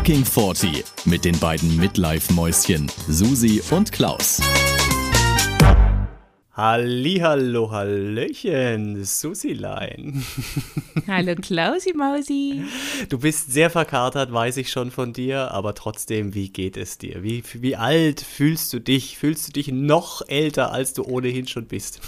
[0.00, 4.40] Fucking 40 mit den beiden Midlife-Mäuschen Susi und Klaus.
[6.54, 10.24] Hallihallo, Hallöchen, Susilein.
[11.06, 12.62] Hallo Klausi Mausi.
[13.10, 17.22] Du bist sehr verkatert, weiß ich schon von dir, aber trotzdem, wie geht es dir?
[17.22, 19.18] Wie, wie alt fühlst du dich?
[19.18, 22.00] Fühlst du dich noch älter, als du ohnehin schon bist?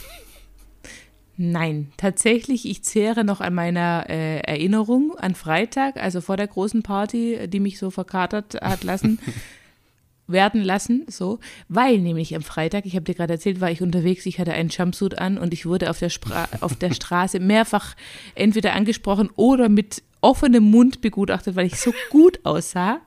[1.36, 6.82] Nein, tatsächlich, ich zehre noch an meiner äh, Erinnerung an Freitag, also vor der großen
[6.82, 9.18] Party, die mich so verkatert hat lassen.
[10.28, 14.24] werden lassen, so, weil nämlich am Freitag, ich habe dir gerade erzählt, war ich unterwegs,
[14.24, 17.94] ich hatte einen Jumpsuit an und ich wurde auf der, Spra auf der Straße mehrfach
[18.34, 23.00] entweder angesprochen oder mit offenem Mund begutachtet, weil ich so gut aussah.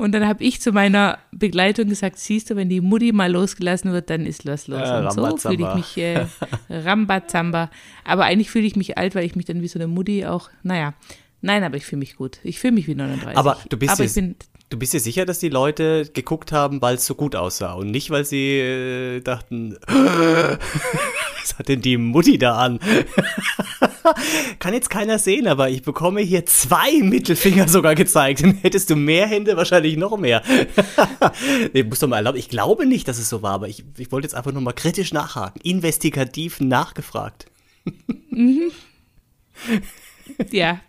[0.00, 3.92] Und dann habe ich zu meiner Begleitung gesagt, siehst du, wenn die Mutti mal losgelassen
[3.92, 4.88] wird, dann ist los los.
[4.88, 6.26] Und so fühle ich mich äh,
[6.70, 7.70] Rambazamba.
[8.04, 10.48] Aber eigentlich fühle ich mich alt, weil ich mich dann wie so eine Mutti auch,
[10.62, 10.94] naja,
[11.42, 12.38] nein, aber ich fühle mich gut.
[12.44, 13.36] Ich fühle mich wie 39.
[13.36, 14.36] Aber du bist aber jetzt, ich bin
[14.74, 17.92] Du bist dir sicher, dass die Leute geguckt haben, weil es so gut aussah und
[17.92, 22.80] nicht, weil sie äh, dachten, was hat denn die Mutti da an?
[24.58, 28.42] Kann jetzt keiner sehen, aber ich bekomme hier zwei Mittelfinger sogar gezeigt.
[28.42, 30.42] Dann hättest du mehr Hände, wahrscheinlich noch mehr.
[31.72, 32.38] nee, musst doch mal erlauben.
[32.38, 34.72] Ich glaube nicht, dass es so war, aber ich, ich wollte jetzt einfach nur mal
[34.72, 37.46] kritisch nachhaken, investigativ nachgefragt.
[38.30, 38.72] Mhm.
[40.50, 40.80] Ja,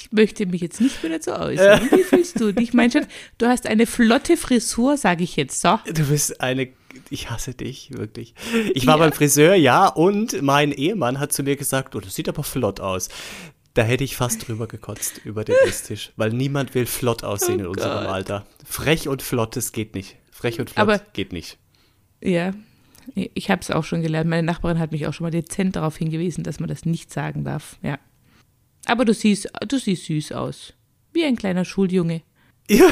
[0.00, 1.90] ich möchte mich jetzt nicht mehr dazu äußern.
[1.90, 2.72] Wie fühlst du dich?
[2.72, 3.06] Mein Schatz,
[3.38, 5.78] du hast eine flotte Frisur, sage ich jetzt so.
[5.92, 6.68] Du bist eine,
[7.10, 8.34] ich hasse dich, wirklich.
[8.74, 9.04] Ich war ja.
[9.04, 12.80] beim Friseur, ja, und mein Ehemann hat zu mir gesagt, oh, das sieht aber flott
[12.80, 13.10] aus.
[13.74, 17.64] Da hätte ich fast drüber gekotzt, über den Esstisch, weil niemand will flott aussehen oh
[17.64, 18.12] in unserem Gott.
[18.12, 18.46] Alter.
[18.64, 20.16] Frech und flott, das geht nicht.
[20.32, 21.58] Frech und flott aber, geht nicht.
[22.22, 22.52] Ja,
[23.14, 24.28] ich habe es auch schon gelernt.
[24.30, 27.44] Meine Nachbarin hat mich auch schon mal dezent darauf hingewiesen, dass man das nicht sagen
[27.44, 27.76] darf.
[27.82, 27.98] Ja.
[28.86, 30.72] Aber du siehst, du siehst süß aus.
[31.12, 32.22] Wie ein kleiner Schuljunge.
[32.68, 32.88] Ja.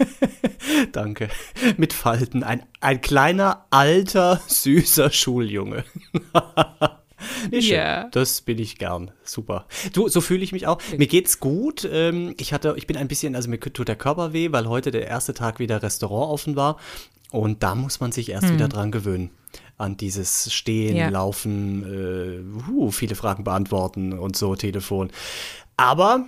[0.92, 1.28] Danke.
[1.76, 2.42] Mit Falten.
[2.42, 5.84] Ein, ein kleiner, alter, süßer Schuljunge.
[7.50, 7.62] Schön.
[7.62, 8.08] Yeah.
[8.10, 9.10] Das bin ich gern.
[9.22, 9.66] Super.
[9.92, 10.80] Du, so fühle ich mich auch.
[10.96, 11.88] Mir geht's gut.
[11.90, 14.90] Ähm, ich hatte, ich bin ein bisschen, also mir tut der Körper weh, weil heute
[14.90, 16.78] der erste Tag wieder Restaurant offen war.
[17.30, 18.54] Und da muss man sich erst hm.
[18.54, 19.30] wieder dran gewöhnen
[19.78, 21.08] an dieses Stehen, ja.
[21.08, 25.10] Laufen, äh, uh, viele Fragen beantworten und so, Telefon.
[25.76, 26.26] Aber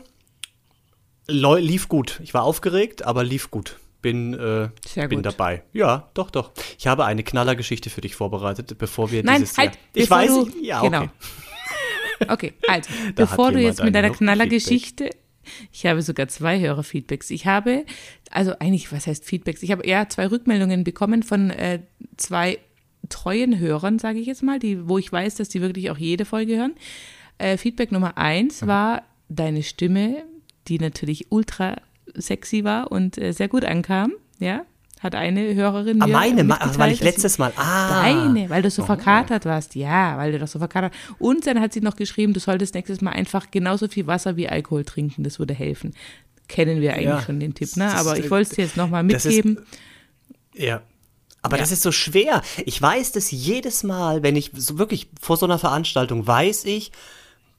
[1.29, 2.21] lief gut.
[2.23, 3.79] Ich war aufgeregt, aber lief gut.
[4.01, 4.69] Bin, äh,
[5.09, 5.65] bin dabei.
[5.73, 6.53] Ja, doch, doch.
[6.79, 9.83] Ich habe eine Knallergeschichte für dich vorbereitet, bevor wir Nein, dieses halt, Jahr.
[9.95, 11.03] Ich weiß, du, ja, genau.
[11.03, 11.11] okay.
[12.27, 15.11] Okay, also, bevor du jetzt mit deiner Knallergeschichte
[15.73, 17.31] ich habe sogar zwei Hörerfeedbacks.
[17.31, 17.85] Ich habe,
[18.31, 19.63] also eigentlich, was heißt Feedbacks?
[19.63, 21.81] Ich habe eher zwei Rückmeldungen bekommen von äh,
[22.17, 22.59] zwei
[23.09, 26.25] treuen Hörern, sage ich jetzt mal, die, wo ich weiß, dass die wirklich auch jede
[26.25, 26.75] Folge hören.
[27.39, 28.67] Äh, Feedback Nummer eins mhm.
[28.67, 30.25] war deine Stimme,
[30.69, 31.77] die natürlich ultra
[32.15, 34.63] sexy war und äh, sehr gut ankam, ja.
[35.01, 38.03] Hat eine Hörerin ah, meine, weil ich letztes Mal, ah.
[38.03, 38.87] Deine, weil du so oh.
[38.87, 42.41] verkatert warst, ja, weil du doch so verkatert Und dann hat sie noch geschrieben, du
[42.41, 45.95] solltest nächstes Mal einfach genauso viel Wasser wie Alkohol trinken, das würde helfen.
[46.49, 47.95] Kennen wir eigentlich ja, schon den Tipp, ne?
[47.95, 49.59] Aber ich wollte es dir jetzt nochmal mitgeben.
[50.55, 50.83] Ist, ja,
[51.43, 51.63] aber ja.
[51.63, 52.43] das ist so schwer.
[52.67, 56.93] Ich weiß das jedes Mal, wenn ich so wirklich vor so einer Veranstaltung weiß ich,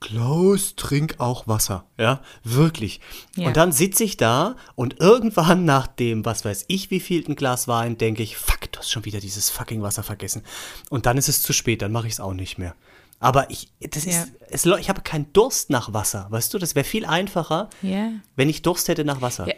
[0.00, 1.84] Klaus, trink auch Wasser.
[1.98, 3.00] Ja, wirklich.
[3.36, 3.48] Ja.
[3.48, 7.36] Und dann sitze ich da und irgendwann nach dem, was weiß ich, wie viel ein
[7.36, 10.42] Glas Wein, denke ich, fuck, du hast schon wieder dieses fucking Wasser vergessen.
[10.88, 12.74] Und dann ist es zu spät, dann mache ich es auch nicht mehr.
[13.18, 14.22] Aber ich, das ja.
[14.48, 16.58] ist, es, ich habe keinen Durst nach Wasser, weißt du?
[16.58, 18.10] Das wäre viel einfacher, ja.
[18.36, 19.48] wenn ich Durst hätte nach Wasser.
[19.48, 19.54] Ja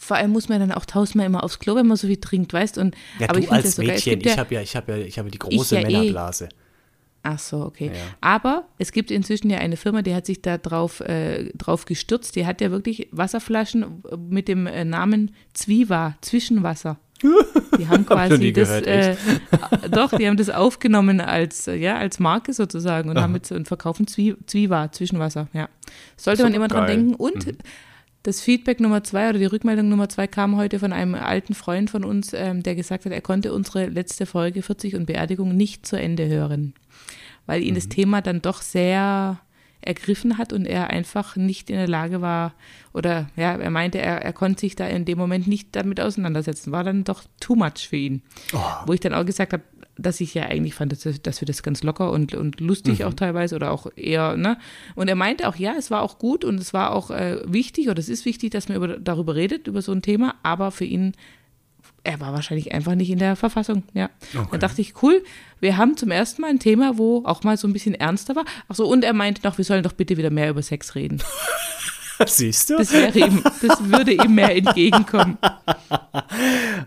[0.00, 2.52] vor allem muss man dann auch tausendmal immer aufs Klo, wenn man so viel trinkt,
[2.52, 5.18] weißt und ja, aber du ich als Mädchen, ich habe ja, ich habe ja, ich
[5.18, 6.46] habe die große ja eh Männerblase.
[6.46, 6.48] Eh.
[7.22, 7.90] Ach so, okay.
[7.94, 8.00] Ja.
[8.22, 12.34] Aber es gibt inzwischen ja eine Firma, die hat sich da drauf, äh, drauf gestürzt.
[12.34, 16.98] Die hat ja wirklich Wasserflaschen mit dem äh, Namen Zwiwa, Zwischenwasser.
[17.78, 19.14] Die haben quasi das, gehört, äh,
[19.90, 23.24] doch, die haben das aufgenommen als, äh, ja, als Marke sozusagen und Aha.
[23.24, 25.68] haben jetzt und verkaufen Zwie, Zwiwa, Zwischenwasser, ja.
[26.16, 26.78] Sollte man immer geil.
[26.78, 27.14] dran denken.
[27.14, 27.58] Und mhm.
[28.22, 31.88] Das Feedback Nummer zwei oder die Rückmeldung Nummer zwei kam heute von einem alten Freund
[31.88, 35.86] von uns, ähm, der gesagt hat, er konnte unsere letzte Folge 40 und Beerdigung nicht
[35.86, 36.74] zu Ende hören,
[37.46, 37.76] weil ihn mhm.
[37.76, 39.40] das Thema dann doch sehr
[39.80, 42.52] ergriffen hat und er einfach nicht in der Lage war
[42.92, 46.72] oder ja, er meinte, er, er konnte sich da in dem Moment nicht damit auseinandersetzen.
[46.72, 48.22] War dann doch too much für ihn.
[48.52, 48.58] Oh.
[48.84, 49.62] Wo ich dann auch gesagt habe,
[50.00, 53.06] dass ich ja eigentlich fand, dass, dass wir das ganz locker und, und lustig mhm.
[53.06, 54.58] auch teilweise oder auch eher, ne?
[54.94, 57.88] Und er meinte auch, ja, es war auch gut und es war auch äh, wichtig
[57.88, 60.84] oder es ist wichtig, dass man über, darüber redet, über so ein Thema, aber für
[60.84, 61.12] ihn,
[62.02, 64.10] er war wahrscheinlich einfach nicht in der Verfassung, ja.
[64.34, 64.48] Okay.
[64.52, 65.22] Dann dachte ich, cool,
[65.60, 68.44] wir haben zum ersten Mal ein Thema, wo auch mal so ein bisschen ernster war.
[68.68, 71.22] Ach so, und er meinte noch, wir sollen doch bitte wieder mehr über Sex reden.
[72.26, 72.76] Siehst du?
[72.78, 75.38] Das, ihm, das würde ihm mehr entgegenkommen.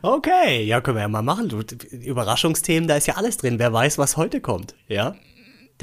[0.02, 1.50] Okay, ja, können wir ja mal machen.
[1.92, 3.60] Überraschungsthemen, da ist ja alles drin.
[3.60, 5.16] Wer weiß, was heute kommt, ja?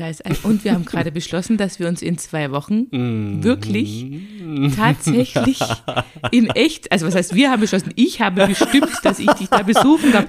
[0.01, 3.45] Da ist ein, und wir haben gerade beschlossen, dass wir uns in zwei Wochen mm.
[3.45, 4.07] wirklich
[4.75, 5.59] tatsächlich
[6.31, 9.63] in echt, also was heißt, wir haben beschlossen, ich habe bestimmt, dass ich dich da
[9.63, 10.25] besuchen darf,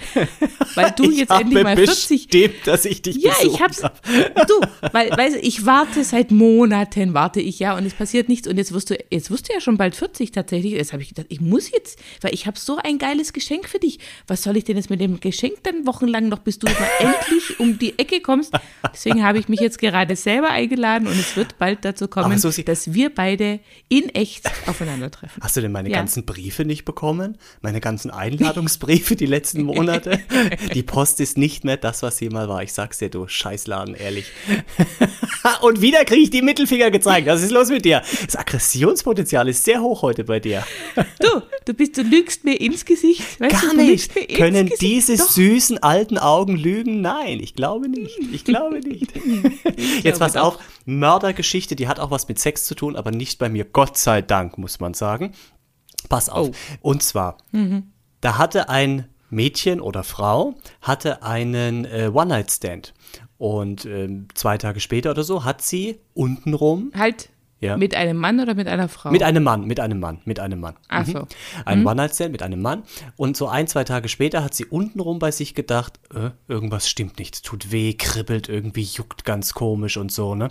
[0.75, 2.27] weil du ich jetzt endlich mal 40.
[2.27, 4.01] Bestimmt, dass ich dich ja, ich hab's, darf.
[4.45, 4.59] Du,
[4.91, 8.73] weil, weil ich warte seit Monaten, warte ich ja und es passiert nichts und jetzt
[8.73, 10.73] wirst du, jetzt wirst du ja schon bald 40 tatsächlich.
[10.73, 13.79] Jetzt habe ich gedacht, ich muss jetzt, weil ich habe so ein geiles Geschenk für
[13.79, 13.99] dich.
[14.27, 17.57] Was soll ich denn jetzt mit dem Geschenk dann wochenlang noch, bis du mal endlich
[17.61, 18.51] um die Ecke kommst?
[18.91, 22.49] Deswegen habe ich mich jetzt gerade selber eingeladen und es wird bald dazu kommen, so,
[22.49, 23.59] dass wir beide
[23.89, 25.41] in echt aufeinandertreffen.
[25.41, 25.97] Hast du denn meine ja.
[25.97, 27.37] ganzen Briefe nicht bekommen?
[27.61, 30.19] Meine ganzen Einladungsbriefe die letzten Monate?
[30.73, 32.63] die Post ist nicht mehr das, was sie mal war.
[32.63, 34.25] Ich sag's dir, du Scheißladen, ehrlich.
[35.61, 37.27] und wieder kriege ich die Mittelfinger gezeigt.
[37.27, 38.01] Was ist los mit dir?
[38.25, 40.63] Das Aggressionspotenzial ist sehr hoch heute bei dir.
[41.19, 43.39] du, du bist, du lügst mir ins Gesicht.
[43.39, 44.11] Weißt Gar du, nicht.
[44.35, 45.29] Können diese Doch.
[45.29, 47.01] süßen alten Augen lügen?
[47.01, 48.17] Nein, ich glaube nicht.
[48.31, 49.11] Ich glaube nicht.
[50.03, 53.49] Jetzt pass auf, Mördergeschichte, die hat auch was mit Sex zu tun, aber nicht bei
[53.49, 53.65] mir.
[53.65, 55.33] Gott sei Dank, muss man sagen.
[56.09, 56.49] Pass auf.
[56.49, 56.89] Oh.
[56.89, 57.91] Und zwar, mhm.
[58.21, 62.93] da hatte ein Mädchen oder Frau, hatte einen äh, One-Night-Stand.
[63.37, 66.91] Und äh, zwei Tage später oder so hat sie untenrum.
[66.95, 67.30] Halt,
[67.61, 67.77] ja.
[67.77, 69.11] Mit einem Mann oder mit einer Frau?
[69.11, 70.75] Mit einem Mann, mit einem Mann, mit einem Mann.
[70.87, 71.19] Ach so.
[71.19, 71.27] Mhm.
[71.65, 71.87] Ein mhm.
[71.87, 72.83] One-Night-Stand mit einem Mann.
[73.17, 77.19] Und so ein, zwei Tage später hat sie untenrum bei sich gedacht, äh, irgendwas stimmt
[77.19, 80.49] nicht, tut weh, kribbelt, irgendwie juckt ganz komisch und so, ne?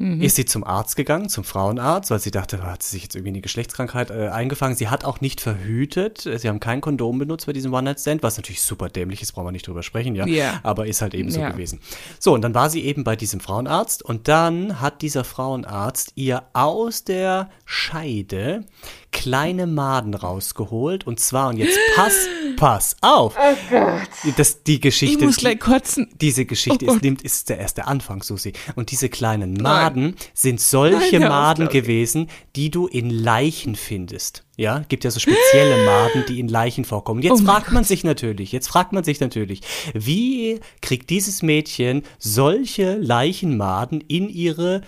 [0.00, 0.20] Mhm.
[0.20, 3.30] ist sie zum Arzt gegangen, zum Frauenarzt, weil sie dachte, hat sie sich jetzt irgendwie
[3.30, 4.74] eine Geschlechtskrankheit äh, eingefangen.
[4.76, 6.22] Sie hat auch nicht verhütet.
[6.22, 9.52] Sie haben kein Kondom benutzt bei diesem One-Night-Stand, was natürlich super dämlich ist, brauchen wir
[9.52, 10.26] nicht drüber sprechen, ja.
[10.26, 10.60] Yeah.
[10.62, 11.50] Aber ist halt eben so ja.
[11.50, 11.80] gewesen.
[12.18, 16.42] So, und dann war sie eben bei diesem Frauenarzt und dann hat dieser Frauenarzt ihr
[16.52, 18.64] aus der Scheide
[19.12, 21.06] kleine Maden rausgeholt.
[21.06, 23.36] Und zwar, und jetzt pass, pass auf.
[23.38, 24.36] Oh Gott.
[24.36, 25.18] Das, die Geschichte.
[25.18, 26.08] Ich muss gleich kotzen.
[26.20, 28.52] Diese Geschichte oh ist, nimmt, ist der erste Anfang, Susi.
[28.76, 30.14] Und diese kleinen Maden Nein.
[30.34, 34.44] sind solche Nein, Maden gewesen, die du in Leichen findest.
[34.56, 37.22] Ja, gibt ja so spezielle Maden, die in Leichen vorkommen.
[37.22, 37.88] Jetzt oh fragt man Gott.
[37.88, 39.62] sich natürlich, jetzt fragt man sich natürlich,
[39.94, 44.82] wie kriegt dieses Mädchen solche Leichenmaden in ihre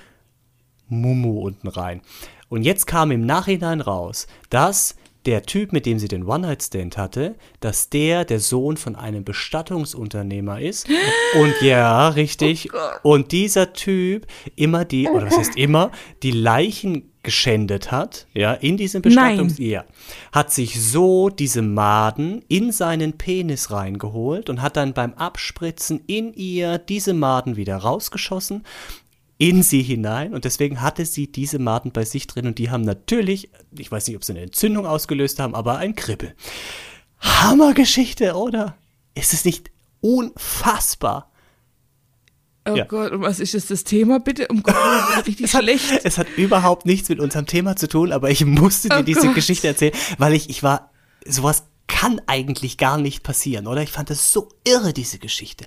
[0.88, 2.02] Mumu unten rein?
[2.52, 4.94] Und jetzt kam im Nachhinein raus, dass
[5.24, 10.60] der Typ, mit dem sie den One-Night-Stand hatte, dass der der Sohn von einem Bestattungsunternehmer
[10.60, 10.86] ist.
[11.40, 12.68] Und ja, richtig.
[12.74, 18.52] Oh und dieser Typ immer die, oder was heißt immer, die Leichen geschändet hat, ja,
[18.52, 19.58] in diesem Bestattungs...
[19.58, 19.68] Nein.
[19.68, 19.84] Ja,
[20.32, 26.34] hat sich so diese Maden in seinen Penis reingeholt und hat dann beim Abspritzen in
[26.34, 28.64] ihr diese Maden wieder rausgeschossen
[29.42, 32.82] in sie hinein und deswegen hatte sie diese Maden bei sich drin und die haben
[32.82, 36.36] natürlich, ich weiß nicht, ob sie eine Entzündung ausgelöst haben, aber ein Kribbel.
[37.18, 38.76] Hammergeschichte, oder?
[39.16, 41.32] Ist es nicht unfassbar?
[42.68, 42.84] Oh ja.
[42.84, 44.46] Gott, und was ist jetzt das Thema bitte?
[44.46, 44.76] Um Gott,
[45.26, 46.00] richtig es hat, schlecht.
[46.04, 49.22] Es hat überhaupt nichts mit unserem Thema zu tun, aber ich musste dir oh diese
[49.22, 49.34] Gott.
[49.34, 50.92] Geschichte erzählen, weil ich, ich war,
[51.26, 53.82] sowas kann eigentlich gar nicht passieren, oder?
[53.82, 55.66] Ich fand das so irre, diese Geschichte.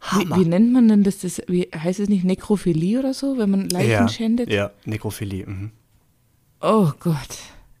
[0.00, 0.36] Hammer.
[0.36, 1.42] Wie, wie nennt man denn das, das?
[1.48, 4.50] Wie heißt es nicht Nekrophilie oder so, wenn man Leichen ja, schändet?
[4.50, 5.46] Ja, Nekrophilie.
[5.46, 5.70] Mhm.
[6.60, 7.38] Oh Gott.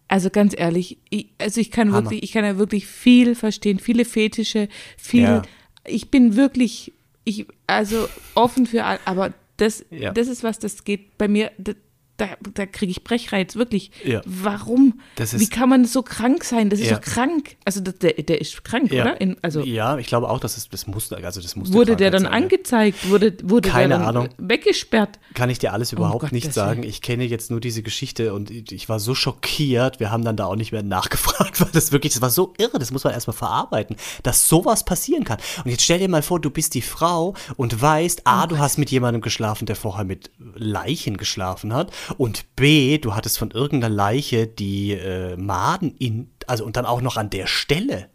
[0.08, 2.04] Also ganz ehrlich, ich, also ich kann Hammer.
[2.04, 5.22] wirklich, ich kann ja wirklich viel verstehen, viele Fetische, viel.
[5.22, 5.42] Ja.
[5.84, 6.92] Ich bin wirklich,
[7.24, 10.12] ich, also offen für, aber das, ja.
[10.12, 11.74] das ist was, das geht bei mir, das,
[12.16, 13.90] da, da kriege ich Brechreiz, wirklich.
[14.04, 14.22] Ja.
[14.24, 15.00] Warum?
[15.18, 16.70] Ist, Wie kann man so krank sein?
[16.70, 16.96] Das ist ja.
[16.96, 17.56] doch krank.
[17.64, 19.02] Also der, der ist krank, ja.
[19.02, 19.20] oder?
[19.20, 22.10] In, also ja, ich glaube auch, dass es das musste, also das musste Wurde der
[22.10, 23.10] dann sein, angezeigt?
[23.10, 24.28] Wurde, wurde Keine der dann Ahnung.
[24.38, 25.18] weggesperrt?
[25.34, 26.82] Kann ich dir alles oh überhaupt oh Gott, nicht sagen.
[26.82, 30.00] Ich kenne jetzt nur diese Geschichte und ich war so schockiert.
[30.00, 32.78] Wir haben dann da auch nicht mehr nachgefragt, weil das wirklich, das war so irre.
[32.78, 35.38] Das muss man erstmal verarbeiten, dass sowas passieren kann.
[35.64, 38.54] Und jetzt stell dir mal vor, du bist die Frau und weißt, oh A, du
[38.54, 38.64] Gott.
[38.64, 43.50] hast mit jemandem geschlafen, der vorher mit Leichen geschlafen hat und B, du hattest von
[43.50, 48.08] irgendeiner Leiche die äh, Maden in, also und dann auch noch an der Stelle.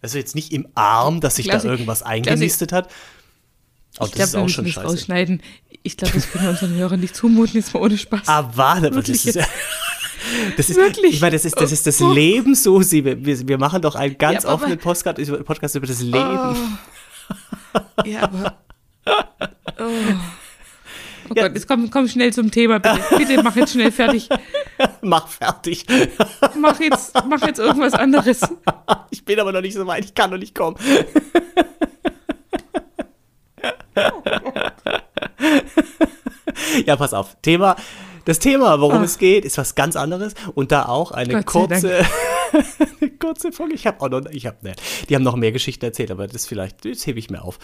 [0.00, 2.88] Also jetzt nicht im Arm, dass sich Klassik, da irgendwas eingenistet hat.
[3.96, 4.86] Aber ich glaube, wir müssen das scheiße.
[4.86, 5.42] rausschneiden.
[5.82, 8.22] Ich glaube, das können wir unseren Hörern nicht zumuten, jetzt mal ohne Spaß.
[8.26, 9.38] Ah, warte, aber das ist.
[10.56, 11.14] Das ist, Wirklich?
[11.14, 12.12] Ich meine, das ist das, ist das oh.
[12.12, 13.04] Leben, Susi.
[13.04, 16.56] Wir, wir, machen doch einen ganz ja, offenen Podcast, Podcast über das Leben.
[17.74, 17.80] Oh.
[18.04, 18.58] Ja, aber.
[19.80, 19.84] Oh.
[21.30, 21.46] Oh ja.
[21.46, 22.98] Gott, jetzt komm, komm schnell zum Thema, bitte.
[23.16, 24.28] Bitte mach jetzt schnell fertig.
[25.02, 25.84] mach fertig.
[26.58, 28.40] mach jetzt, mach jetzt irgendwas anderes.
[29.10, 30.76] Ich bin aber noch nicht so weit, ich kann noch nicht kommen.
[36.86, 37.36] ja, pass auf.
[37.42, 37.76] Thema
[38.24, 39.04] Das Thema, worum oh.
[39.04, 42.04] es geht, ist was ganz anderes und da auch eine kurze,
[43.00, 43.74] eine kurze Folge.
[43.74, 44.74] Ich habe auch noch, ich habe, ne,
[45.08, 47.58] die haben noch mehr Geschichten erzählt, aber das vielleicht, das hebe ich mir auf.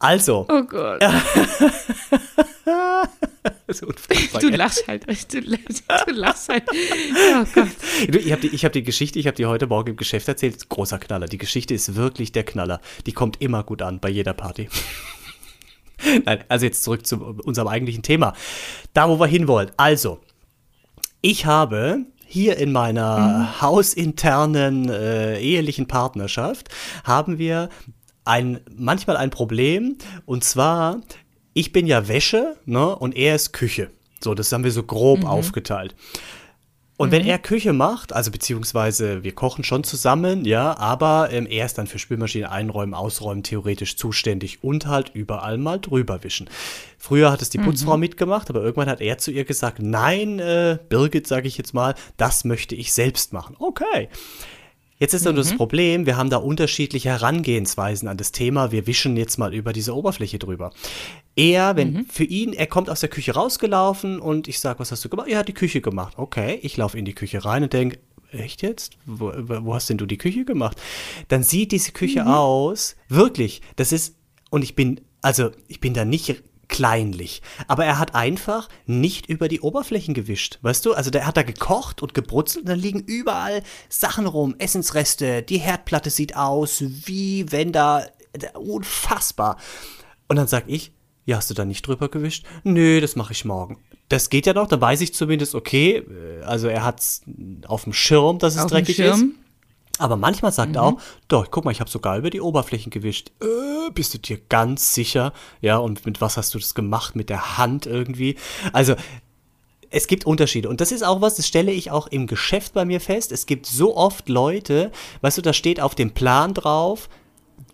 [0.00, 0.46] Also.
[0.48, 1.02] Oh Gott.
[4.40, 6.64] du lachst halt, du lachst, du lachst halt.
[6.70, 7.68] Oh Gott.
[8.08, 10.98] Ich habe die, hab die Geschichte, ich habe die heute Morgen im Geschäft erzählt, großer
[10.98, 11.26] Knaller.
[11.26, 12.80] Die Geschichte ist wirklich der Knaller.
[13.06, 14.70] Die kommt immer gut an bei jeder Party.
[16.24, 18.32] Nein, also jetzt zurück zu unserem eigentlichen Thema.
[18.94, 19.70] Da, wo wir hinwollen.
[19.76, 20.20] Also,
[21.20, 23.60] ich habe hier in meiner mhm.
[23.60, 26.70] hausinternen äh, ehelichen Partnerschaft
[27.04, 27.68] haben wir
[28.30, 29.96] ein, manchmal ein Problem.
[30.24, 31.00] Und zwar,
[31.52, 33.90] ich bin ja Wäsche ne, und er ist Küche.
[34.22, 35.26] So, das haben wir so grob mhm.
[35.26, 35.94] aufgeteilt.
[36.96, 37.12] Und mhm.
[37.12, 41.78] wenn er Küche macht, also beziehungsweise wir kochen schon zusammen, ja, aber ähm, er ist
[41.78, 46.50] dann für Spülmaschine einräumen, ausräumen theoretisch zuständig und halt überall mal drüber wischen.
[46.98, 48.00] Früher hat es die Putzfrau mhm.
[48.00, 51.94] mitgemacht, aber irgendwann hat er zu ihr gesagt, nein, äh, Birgit, sage ich jetzt mal,
[52.18, 53.56] das möchte ich selbst machen.
[53.58, 54.10] Okay.
[55.00, 55.34] Jetzt ist mhm.
[55.34, 58.70] das Problem, wir haben da unterschiedliche Herangehensweisen an das Thema.
[58.70, 60.72] Wir wischen jetzt mal über diese Oberfläche drüber.
[61.34, 62.06] Er, wenn mhm.
[62.06, 65.28] für ihn, er kommt aus der Küche rausgelaufen und ich sage, was hast du gemacht?
[65.28, 66.18] Er hat die Küche gemacht.
[66.18, 67.98] Okay, ich laufe in die Küche rein und denke,
[68.30, 68.98] echt jetzt?
[69.06, 70.80] Wo, wo, hast denn du die Küche gemacht?
[71.28, 72.28] Dann sieht diese Küche mhm.
[72.28, 74.16] aus, wirklich, das ist,
[74.50, 77.42] und ich bin, also ich bin da nicht kleinlich.
[77.68, 80.94] Aber er hat einfach nicht über die Oberflächen gewischt, weißt du?
[80.94, 85.58] Also der hat da gekocht und gebrutzelt und dann liegen überall Sachen rum, Essensreste, die
[85.58, 88.06] Herdplatte sieht aus, wie wenn da,
[88.54, 89.58] unfassbar.
[90.28, 90.92] Und dann sag ich,
[91.26, 92.46] ja, hast du da nicht drüber gewischt?
[92.64, 93.78] Nö, das mache ich morgen.
[94.08, 96.04] Das geht ja noch, da weiß ich zumindest, okay,
[96.44, 97.22] also er hat es
[97.66, 99.24] auf dem Schirm, dass es auf dreckig ist.
[100.00, 100.76] Aber manchmal sagt mhm.
[100.76, 103.30] er auch, doch, guck mal, ich habe sogar über die Oberflächen gewischt.
[103.42, 105.32] Äh, bist du dir ganz sicher?
[105.60, 107.16] Ja, und mit was hast du das gemacht?
[107.16, 108.36] Mit der Hand irgendwie?
[108.72, 108.94] Also,
[109.90, 110.68] es gibt Unterschiede.
[110.68, 113.32] Und das ist auch was, das stelle ich auch im Geschäft bei mir fest.
[113.32, 117.08] Es gibt so oft Leute, weißt du, da steht auf dem Plan drauf,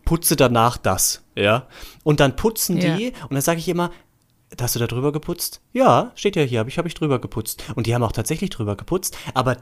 [0.04, 1.66] putze danach das, ja.
[2.04, 3.11] Und dann putzen die, ja.
[3.28, 3.90] und dann sage ich immer,
[4.59, 5.61] hast du da drüber geputzt?
[5.73, 7.64] Ja, steht ja hier, habe ich, hab ich drüber geputzt.
[7.75, 9.59] Und die haben auch tatsächlich drüber geputzt, aber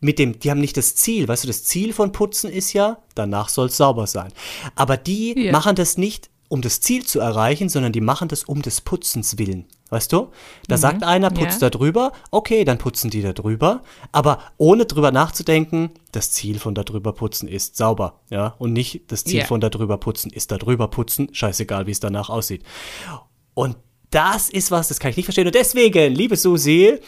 [0.00, 2.98] mit dem, die haben nicht das Ziel, weißt du, das Ziel von Putzen ist ja,
[3.14, 4.32] danach soll es sauber sein.
[4.74, 5.52] Aber die ja.
[5.52, 9.38] machen das nicht, um das Ziel zu erreichen, sondern die machen das um des Putzens
[9.38, 9.66] willen.
[9.88, 10.30] Weißt du?
[10.66, 10.80] Da mhm.
[10.80, 11.70] sagt einer, putzt ja.
[11.70, 16.74] da drüber, okay, dann putzen die da drüber, aber ohne drüber nachzudenken, das Ziel von
[16.74, 19.44] da drüber putzen ist sauber, ja, und nicht das Ziel ja.
[19.44, 22.64] von da drüber putzen ist da drüber putzen, scheißegal, wie es danach aussieht.
[23.54, 23.76] Und
[24.10, 25.46] das ist was, das kann ich nicht verstehen.
[25.46, 26.98] Und deswegen, liebe Susi,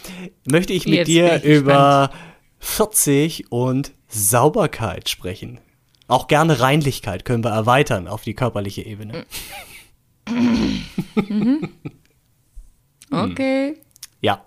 [0.48, 2.27] möchte ich mit Jetzt dir über spannend
[2.58, 5.60] 40 und Sauberkeit sprechen.
[6.06, 9.26] Auch gerne Reinlichkeit können wir erweitern auf die körperliche Ebene.
[10.28, 11.68] Mhm.
[13.10, 13.76] okay.
[14.20, 14.44] Ja.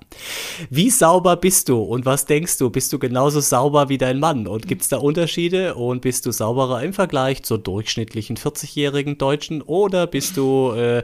[0.70, 2.70] Wie sauber bist du und was denkst du?
[2.70, 4.46] Bist du genauso sauber wie dein Mann?
[4.46, 5.76] Und gibt es da Unterschiede?
[5.76, 9.62] Und bist du sauberer im Vergleich zur durchschnittlichen 40-jährigen Deutschen?
[9.62, 11.04] Oder bist du äh,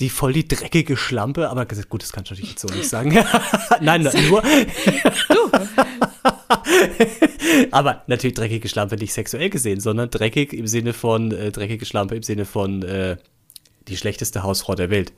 [0.00, 1.50] die voll die dreckige Schlampe?
[1.50, 3.12] Aber gut, das kannst du natürlich so nicht sagen.
[3.82, 4.42] Nein, nur.
[5.28, 5.50] du.
[7.70, 12.16] Aber natürlich dreckige Schlampe nicht sexuell gesehen, sondern dreckig im Sinne von, äh, dreckige Schlampe
[12.16, 13.16] im Sinne von äh,
[13.88, 15.12] die schlechteste Hausfrau der Welt.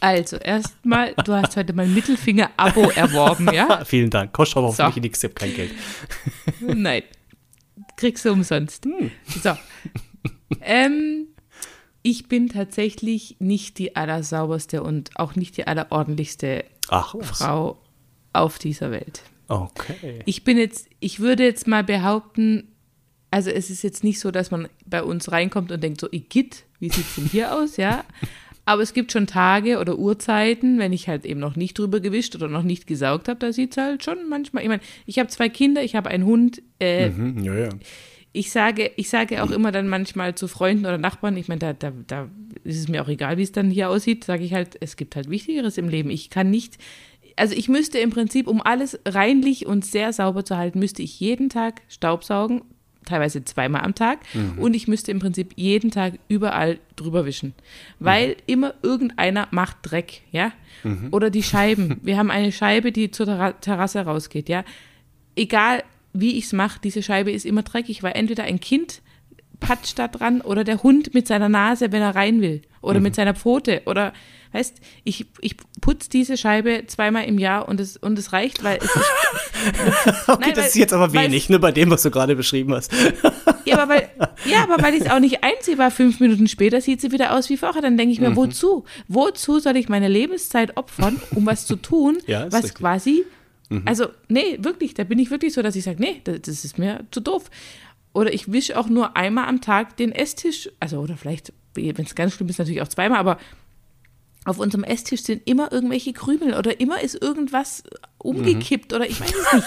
[0.00, 3.84] Also, erstmal, du hast heute mein Mittelfinger-Abo erworben, ja?
[3.86, 4.32] Vielen Dank.
[4.32, 4.88] Kostet aber so.
[5.00, 5.72] nichts, ich habe kein Geld.
[6.60, 7.02] Nein.
[7.96, 8.84] Kriegst du umsonst.
[8.84, 9.10] Hm.
[9.42, 9.56] So.
[10.60, 11.28] Ähm,
[12.02, 17.80] ich bin tatsächlich nicht die allersauberste und auch nicht die allerordentlichste Ach, Frau
[18.34, 19.22] auf dieser Welt.
[19.48, 20.20] Okay.
[20.24, 22.68] Ich bin jetzt, ich würde jetzt mal behaupten,
[23.30, 26.64] also es ist jetzt nicht so, dass man bei uns reinkommt und denkt so, Igitt,
[26.80, 28.04] wie sieht es denn hier aus, ja?
[28.66, 32.34] Aber es gibt schon Tage oder Uhrzeiten, wenn ich halt eben noch nicht drüber gewischt
[32.34, 35.28] oder noch nicht gesaugt habe, da sieht es halt schon manchmal, ich meine, ich habe
[35.28, 37.68] zwei Kinder, ich habe einen Hund, äh, mhm, ja, ja.
[38.36, 41.72] Ich sage, ich sage auch immer dann manchmal zu Freunden oder Nachbarn, ich meine, da,
[41.72, 42.28] da, da
[42.64, 45.14] ist es mir auch egal, wie es dann hier aussieht, sage ich halt, es gibt
[45.14, 46.10] halt Wichtigeres im Leben.
[46.10, 46.78] Ich kann nicht,
[47.36, 51.18] also ich müsste im Prinzip, um alles reinlich und sehr sauber zu halten, müsste ich
[51.20, 52.62] jeden Tag Staubsaugen,
[53.04, 54.20] teilweise zweimal am Tag.
[54.34, 54.58] Mhm.
[54.58, 57.54] Und ich müsste im Prinzip jeden Tag überall drüber wischen.
[57.98, 58.34] Weil mhm.
[58.46, 60.52] immer irgendeiner macht Dreck, ja?
[60.82, 61.08] Mhm.
[61.10, 62.00] Oder die Scheiben.
[62.02, 63.26] Wir haben eine Scheibe, die zur
[63.60, 64.64] Terrasse rausgeht, ja?
[65.36, 69.02] Egal wie ich es mache, diese Scheibe ist immer dreckig, weil entweder ein Kind
[69.60, 72.62] patscht da dran oder der Hund mit seiner Nase, wenn er rein will.
[72.80, 73.16] Oder mit mhm.
[73.16, 73.82] seiner Pfote.
[73.86, 74.12] Oder
[74.54, 78.78] Weißt, ich, ich putze diese Scheibe zweimal im Jahr und es, und es reicht, weil
[78.78, 78.94] es ist,
[80.28, 82.72] Okay, nein, das weil, ist jetzt aber wenig, ne, bei dem, was du gerade beschrieben
[82.72, 82.92] hast.
[83.64, 84.08] Ja, aber weil,
[84.44, 87.34] ja, aber weil ich es auch nicht einsehe, war fünf Minuten später sieht sie wieder
[87.34, 87.82] aus wie vorher.
[87.82, 88.36] Dann denke ich mir, mhm.
[88.36, 88.84] wozu?
[89.08, 92.74] Wozu soll ich meine Lebenszeit opfern, um was zu tun, ja, was richtig.
[92.78, 93.24] quasi,
[93.70, 93.82] mhm.
[93.86, 96.78] also, nee, wirklich, da bin ich wirklich so, dass ich sage, nee, das, das ist
[96.78, 97.50] mir zu doof.
[98.12, 102.14] Oder ich wische auch nur einmal am Tag den Esstisch, also, oder vielleicht, wenn es
[102.14, 103.38] ganz schlimm ist, natürlich auch zweimal, aber
[104.44, 107.82] auf unserem Esstisch sind immer irgendwelche Krümel oder immer ist irgendwas
[108.18, 108.96] umgekippt mhm.
[108.96, 109.66] oder ich weiß es nicht.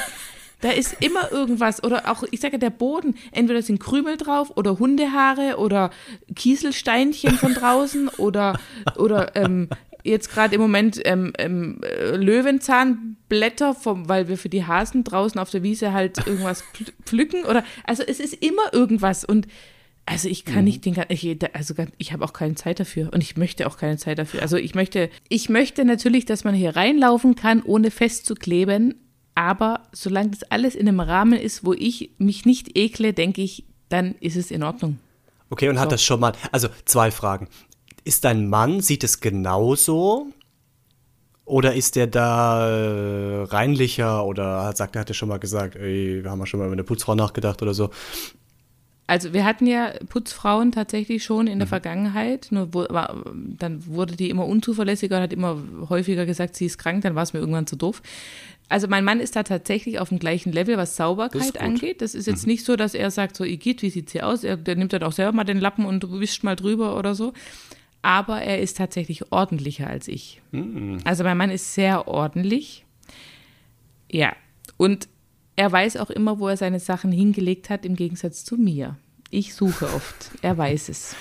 [0.61, 4.79] Da ist immer irgendwas oder auch, ich sage der Boden, entweder sind Krümel drauf oder
[4.79, 5.91] Hundehaare oder
[6.35, 8.59] Kieselsteinchen von draußen oder,
[8.97, 9.69] oder ähm,
[10.03, 11.79] jetzt gerade im Moment ähm, ähm,
[12.13, 16.63] Löwenzahnblätter, vom, weil wir für die Hasen draußen auf der Wiese halt irgendwas
[17.05, 19.47] pflücken oder, also es ist immer irgendwas und
[20.07, 20.63] also ich kann mhm.
[20.63, 23.97] nicht den ich, also ich habe auch keine Zeit dafür und ich möchte auch keine
[23.97, 24.41] Zeit dafür.
[24.41, 28.95] Also ich möchte, ich möchte natürlich, dass man hier reinlaufen kann, ohne festzukleben,
[29.35, 33.65] aber solange das alles in einem Rahmen ist, wo ich mich nicht ekle, denke ich,
[33.89, 34.97] dann ist es in Ordnung.
[35.49, 35.81] Okay, und so.
[35.81, 37.49] hat das schon mal, also zwei Fragen.
[38.05, 40.27] Ist dein Mann, sieht es genauso?
[41.43, 46.23] Oder ist der da äh, reinlicher oder hat, sagt, er hatte schon mal gesagt, ey,
[46.23, 47.89] wir haben ja schon mal über eine Putzfrau nachgedacht oder so?
[49.07, 51.69] Also wir hatten ja Putzfrauen tatsächlich schon in der mhm.
[51.69, 55.57] Vergangenheit, nur wo, war, dann wurde die immer unzuverlässiger und hat immer
[55.89, 58.01] häufiger gesagt, sie ist krank, dann war es mir irgendwann zu doof.
[58.67, 62.01] Also mein Mann ist da tatsächlich auf dem gleichen Level, was Sauberkeit das angeht.
[62.01, 62.51] Das ist jetzt mhm.
[62.51, 64.43] nicht so, dass er sagt, so Igitt, wie sieht's hier aus?
[64.43, 67.31] Er, der nimmt dann auch selber mal den Lappen und wischt mal drüber oder so.
[68.01, 70.41] Aber er ist tatsächlich ordentlicher als ich.
[70.51, 70.99] Mhm.
[71.05, 72.85] Also mein Mann ist sehr ordentlich.
[74.11, 74.35] Ja,
[74.75, 75.07] und
[75.57, 78.95] er weiß auch immer, wo er seine Sachen hingelegt hat, im Gegensatz zu mir.
[79.29, 80.31] Ich suche oft.
[80.41, 81.15] Er weiß es.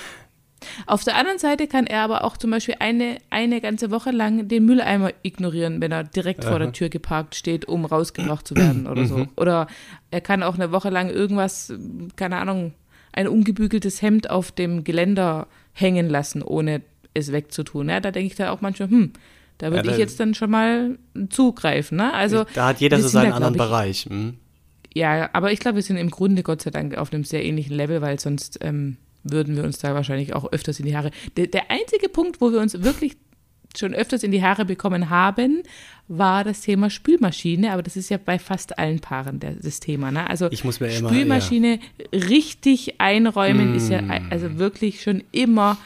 [0.86, 4.48] Auf der anderen Seite kann er aber auch zum Beispiel eine, eine ganze Woche lang
[4.48, 6.50] den Mülleimer ignorieren, wenn er direkt Aha.
[6.50, 9.18] vor der Tür geparkt steht, um rausgebracht zu werden oder so.
[9.18, 9.28] Mhm.
[9.36, 9.68] Oder
[10.10, 11.72] er kann auch eine Woche lang irgendwas,
[12.16, 12.74] keine Ahnung,
[13.12, 16.82] ein ungebügeltes Hemd auf dem Geländer hängen lassen, ohne
[17.14, 17.88] es wegzutun.
[17.88, 19.12] Ja, da denke ich da auch manchmal, hm,
[19.58, 20.98] da würde ja, ich jetzt dann schon mal
[21.30, 21.96] zugreifen.
[21.98, 22.12] Ne?
[22.12, 24.06] Also, da hat jeder so seinen da, anderen ich, Bereich.
[24.08, 24.34] Hm?
[24.94, 27.76] Ja, aber ich glaube, wir sind im Grunde Gott sei Dank auf einem sehr ähnlichen
[27.76, 31.10] Level, weil sonst ähm, würden wir uns da wahrscheinlich auch öfters in die Haare.
[31.36, 33.16] Der, der einzige Punkt, wo wir uns wirklich
[33.76, 35.62] schon öfters in die Haare bekommen haben,
[36.08, 40.10] war das Thema Spülmaschine, aber das ist ja bei fast allen Paaren der, das Thema.
[40.10, 40.28] Ne?
[40.28, 42.20] Also ich muss mir immer, Spülmaschine ja.
[42.28, 43.76] richtig einräumen mm.
[43.76, 45.76] ist ja also wirklich schon immer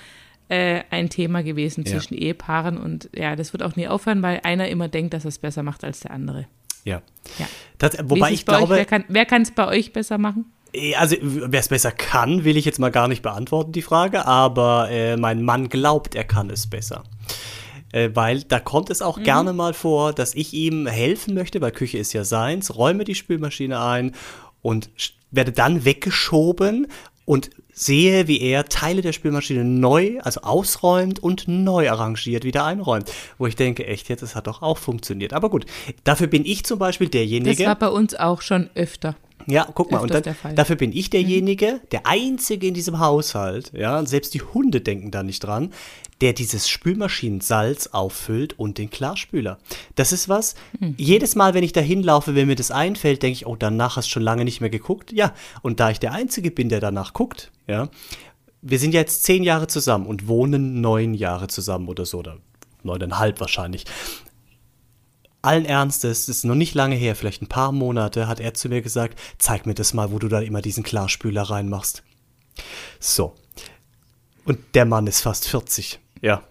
[0.50, 1.92] äh, ein Thema gewesen ja.
[1.92, 5.28] zwischen Ehepaaren und ja, das wird auch nie aufhören, weil einer immer denkt, dass er
[5.28, 6.46] es besser macht als der andere.
[6.84, 7.02] Ja.
[7.38, 7.46] ja.
[7.78, 10.46] Das, wobei ich glaube, euch, wer kann es bei euch besser machen?
[10.72, 14.26] Äh, also, wer es besser kann, will ich jetzt mal gar nicht beantworten, die Frage,
[14.26, 17.04] aber äh, mein Mann glaubt, er kann es besser.
[17.92, 19.24] Äh, weil da kommt es auch mhm.
[19.24, 23.14] gerne mal vor, dass ich ihm helfen möchte, weil Küche ist ja seins, räume die
[23.14, 24.14] Spülmaschine ein
[24.62, 24.90] und
[25.30, 26.88] werde dann weggeschoben
[27.24, 33.10] und sehe, wie er Teile der Spülmaschine neu, also ausräumt und neu arrangiert, wieder einräumt.
[33.38, 35.32] Wo ich denke, echt jetzt, das hat doch auch funktioniert.
[35.32, 35.66] Aber gut,
[36.04, 37.56] dafür bin ich zum Beispiel derjenige.
[37.56, 39.16] Das war bei uns auch schon öfter.
[39.46, 40.22] Ja, guck mal, und dann,
[40.54, 41.88] dafür bin ich derjenige, mhm.
[41.92, 45.72] der Einzige in diesem Haushalt, ja, selbst die Hunde denken da nicht dran,
[46.20, 49.58] der dieses Spülmaschinensalz auffüllt und den Klarspüler.
[49.94, 50.94] Das ist was, mhm.
[50.98, 54.08] jedes Mal, wenn ich da hinlaufe, wenn mir das einfällt, denke ich, oh, danach hast
[54.08, 55.12] du schon lange nicht mehr geguckt.
[55.12, 57.88] Ja, und da ich der Einzige bin, der danach guckt, ja,
[58.62, 62.36] wir sind jetzt zehn Jahre zusammen und wohnen neun Jahre zusammen oder so, oder
[62.82, 63.84] neuneinhalb wahrscheinlich
[65.42, 68.68] allen Ernstes, das ist noch nicht lange her, vielleicht ein paar Monate, hat er zu
[68.68, 72.02] mir gesagt, zeig mir das mal, wo du da immer diesen Klarspüler reinmachst.
[72.98, 73.34] So.
[74.44, 75.98] Und der Mann ist fast 40.
[76.20, 76.42] Ja.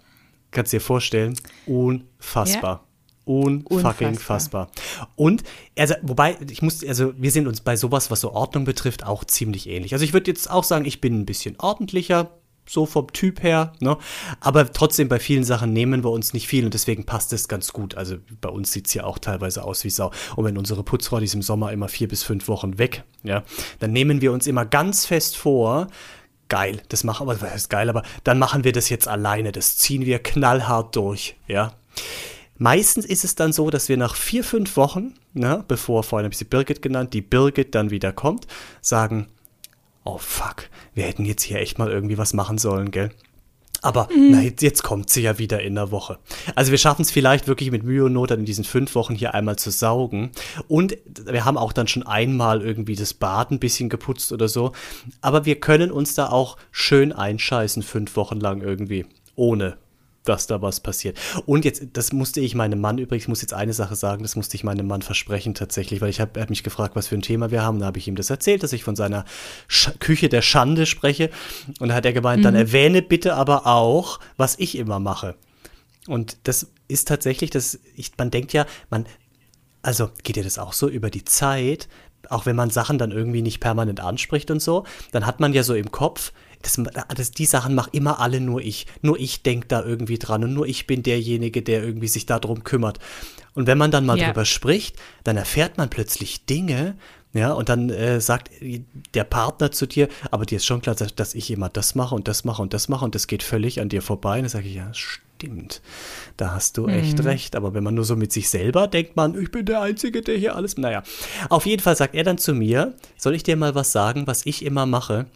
[0.51, 1.35] Kannst dir vorstellen?
[1.65, 2.83] Unfassbar.
[2.83, 2.89] Ja.
[3.25, 4.71] Unfucking fassbar.
[5.15, 5.43] Und,
[5.77, 9.23] also, wobei, ich muss, also, wir sind uns bei sowas, was so Ordnung betrifft, auch
[9.23, 9.93] ziemlich ähnlich.
[9.93, 12.38] Also, ich würde jetzt auch sagen, ich bin ein bisschen ordentlicher,
[12.69, 13.97] so vom Typ her, ne?
[14.39, 17.73] Aber trotzdem bei vielen Sachen nehmen wir uns nicht viel und deswegen passt es ganz
[17.73, 17.95] gut.
[17.95, 20.11] Also bei uns sieht es ja auch teilweise aus wie Sau.
[20.35, 23.43] Und wenn unsere Putzfrau diesem Sommer immer vier bis fünf Wochen weg, ja,
[23.79, 25.87] dann nehmen wir uns immer ganz fest vor,
[26.47, 29.77] geil, das machen wir, das ist geil, aber dann machen wir das jetzt alleine, das
[29.77, 31.73] ziehen wir knallhart durch, ja.
[32.57, 36.33] Meistens ist es dann so, dass wir nach vier, fünf Wochen, ne, bevor vorhin habe
[36.33, 38.47] ich sie Birgit genannt, die Birgit dann wieder kommt,
[38.81, 39.27] sagen,
[40.09, 43.11] oh fuck, wir hätten jetzt hier echt mal irgendwie was machen sollen, gell?
[43.81, 44.31] Aber mhm.
[44.31, 46.17] na, jetzt, jetzt, kommt sie ja wieder in der Woche.
[46.55, 49.15] Also wir schaffen es vielleicht wirklich mit Mühe und Not dann in diesen fünf Wochen
[49.15, 50.31] hier einmal zu saugen.
[50.67, 54.73] Und wir haben auch dann schon einmal irgendwie das Bad ein bisschen geputzt oder so.
[55.21, 59.05] Aber wir können uns da auch schön einscheißen fünf Wochen lang irgendwie.
[59.35, 59.77] Ohne
[60.25, 61.17] dass da was passiert.
[61.45, 64.35] Und jetzt, das musste ich meinem Mann übrigens, ich muss jetzt eine Sache sagen, das
[64.35, 67.21] musste ich meinem Mann versprechen tatsächlich, weil ich habe hab mich gefragt, was für ein
[67.21, 67.79] Thema wir haben.
[67.79, 69.25] Da habe ich ihm das erzählt, dass ich von seiner
[69.67, 71.29] Sch Küche der Schande spreche.
[71.79, 72.43] Und da hat er gemeint, mhm.
[72.43, 75.35] dann erwähne bitte aber auch, was ich immer mache.
[76.07, 79.05] Und das ist tatsächlich, das, ich, man denkt ja, man,
[79.81, 81.87] also geht dir das auch so über die Zeit,
[82.29, 85.63] auch wenn man Sachen dann irgendwie nicht permanent anspricht und so, dann hat man ja
[85.63, 86.81] so im Kopf, das,
[87.15, 88.85] das, die Sachen mache immer alle nur ich.
[89.01, 92.63] Nur ich denke da irgendwie dran und nur ich bin derjenige, der irgendwie sich darum
[92.63, 92.99] kümmert.
[93.53, 94.27] Und wenn man dann mal ja.
[94.27, 96.95] drüber spricht, dann erfährt man plötzlich Dinge,
[97.31, 98.49] ja, und dann äh, sagt
[99.13, 102.27] der Partner zu dir, aber dir ist schon klar, dass ich immer das mache und
[102.27, 104.37] das mache und das mache und das geht völlig an dir vorbei.
[104.37, 105.81] Und dann sage ich, ja, stimmt.
[106.37, 107.25] Da hast du echt mhm.
[107.25, 107.55] recht.
[107.55, 110.37] Aber wenn man nur so mit sich selber denkt, man, ich bin der Einzige, der
[110.37, 110.77] hier alles.
[110.77, 111.03] Naja,
[111.49, 114.45] auf jeden Fall sagt er dann zu mir, soll ich dir mal was sagen, was
[114.47, 115.27] ich immer mache?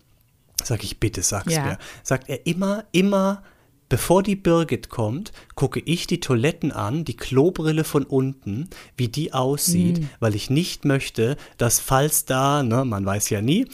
[0.63, 1.65] Sag ich, bitte sag's ja.
[1.65, 1.77] mir.
[2.03, 3.43] Sagt er immer, immer,
[3.89, 9.33] bevor die Birgit kommt, gucke ich die Toiletten an, die Klobrille von unten, wie die
[9.33, 10.09] aussieht, mhm.
[10.19, 13.67] weil ich nicht möchte, dass falls da, ne, man weiß ja nie,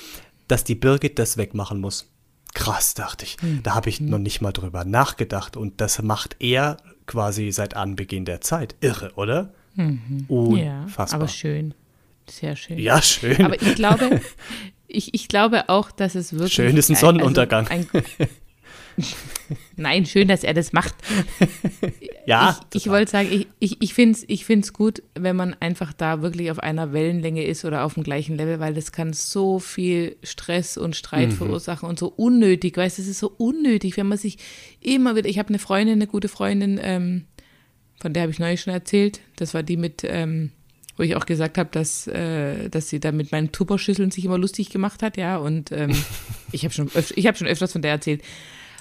[0.47, 2.11] dass die Birgit das wegmachen muss.
[2.53, 3.41] Krass, dachte ich.
[3.41, 3.61] Mhm.
[3.63, 5.55] Da habe ich noch nicht mal drüber nachgedacht.
[5.55, 8.75] Und das macht er quasi seit Anbeginn der Zeit.
[8.81, 9.53] Irre, oder?
[9.75, 10.25] Mhm.
[10.27, 11.07] Unfassbar.
[11.07, 11.73] Ja, aber schön.
[12.27, 12.77] Sehr schön.
[12.77, 13.45] Ja, schön.
[13.45, 14.21] Aber ich glaube,
[14.89, 16.53] ich, ich glaube auch, dass es wirklich.
[16.53, 17.67] Schön ist ein Sonnenuntergang.
[17.67, 18.27] Also ein,
[19.77, 20.95] Nein, schön, dass er das macht.
[22.25, 22.59] ja.
[22.73, 25.93] Ich, ich wollte sagen, ich, ich, ich finde es ich find's gut, wenn man einfach
[25.93, 29.59] da wirklich auf einer Wellenlänge ist oder auf dem gleichen Level, weil das kann so
[29.59, 31.33] viel Stress und Streit mhm.
[31.33, 34.37] verursachen und so unnötig, weißt du, es ist so unnötig, wenn man sich
[34.81, 37.25] immer wieder, ich habe eine Freundin, eine gute Freundin, ähm,
[38.01, 40.51] von der habe ich neulich schon erzählt, das war die mit, ähm,
[40.99, 44.37] wo ich auch gesagt habe, dass, äh, dass sie da mit meinen Tupperschüsseln sich immer
[44.37, 45.91] lustig gemacht hat, ja, und ähm,
[46.51, 48.21] ich habe schon, öf hab schon öfters von der erzählt.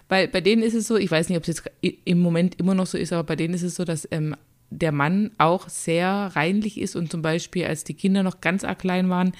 [0.08, 1.70] Weil bei denen ist es so, ich weiß nicht, ob es jetzt
[2.04, 4.34] im Moment immer noch so ist, aber bei denen ist es so, dass ähm,
[4.70, 8.80] der Mann auch sehr reinlich ist und zum Beispiel, als die Kinder noch ganz arg
[8.80, 9.32] klein waren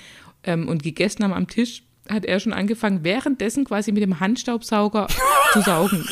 [0.45, 5.09] ähm, und gegessen haben am Tisch, hat er schon angefangen, währenddessen quasi mit dem Handstaubsauger
[5.53, 6.07] zu saugen.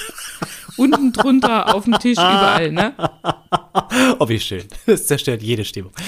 [0.76, 2.94] Unten drunter, auf dem Tisch, überall, ne?
[4.18, 4.64] Oh, wie schön.
[4.86, 5.92] Das zerstört jede Stimmung.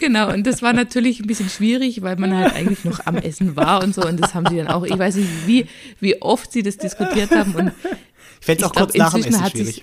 [0.00, 3.54] Genau, und das war natürlich ein bisschen schwierig, weil man halt eigentlich noch am Essen
[3.54, 4.02] war und so.
[4.02, 5.66] Und das haben sie dann auch, ich weiß nicht, wie,
[6.00, 7.54] wie oft sie das diskutiert haben.
[7.54, 7.72] Und
[8.40, 9.82] ich fände es auch kurz nach dem Essen schwierig.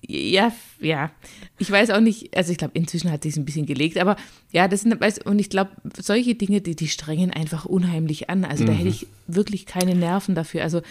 [0.00, 1.10] Ja, ja.
[1.58, 4.16] Ich weiß auch nicht, also ich glaube, inzwischen hat sich ein bisschen gelegt, aber
[4.50, 8.44] ja, das sind, und ich glaube, solche Dinge, die, die strengen einfach unheimlich an.
[8.44, 8.68] Also mhm.
[8.68, 10.62] da hätte ich wirklich keine Nerven dafür.
[10.62, 10.82] Also,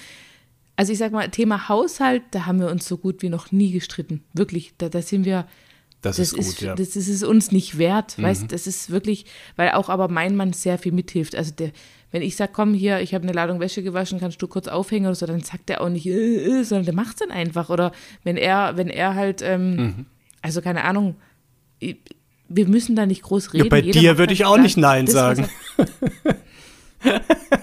[0.82, 3.72] also ich sag mal, Thema Haushalt, da haben wir uns so gut wie noch nie
[3.72, 4.24] gestritten.
[4.34, 5.46] Wirklich, da, da sind wir,
[6.02, 6.74] das, das, ist gut, ist, ja.
[6.74, 8.24] Das ist es uns nicht wert, mhm.
[8.24, 11.36] weißt das ist wirklich, weil auch aber mein Mann sehr viel mithilft.
[11.36, 11.70] Also der,
[12.12, 15.06] wenn ich sage, komm hier, ich habe eine Ladung Wäsche gewaschen, kannst du kurz aufhängen
[15.06, 17.70] oder so, dann sagt er auch nicht, äh, äh, sondern der macht es dann einfach.
[17.70, 17.92] Oder
[18.24, 20.06] wenn er, wenn er halt, ähm, mhm.
[20.42, 21.16] also keine Ahnung,
[21.80, 23.66] wir müssen da nicht groß reden.
[23.66, 25.48] Ja, bei Jeder dir würde ich auch nicht Nein sagen.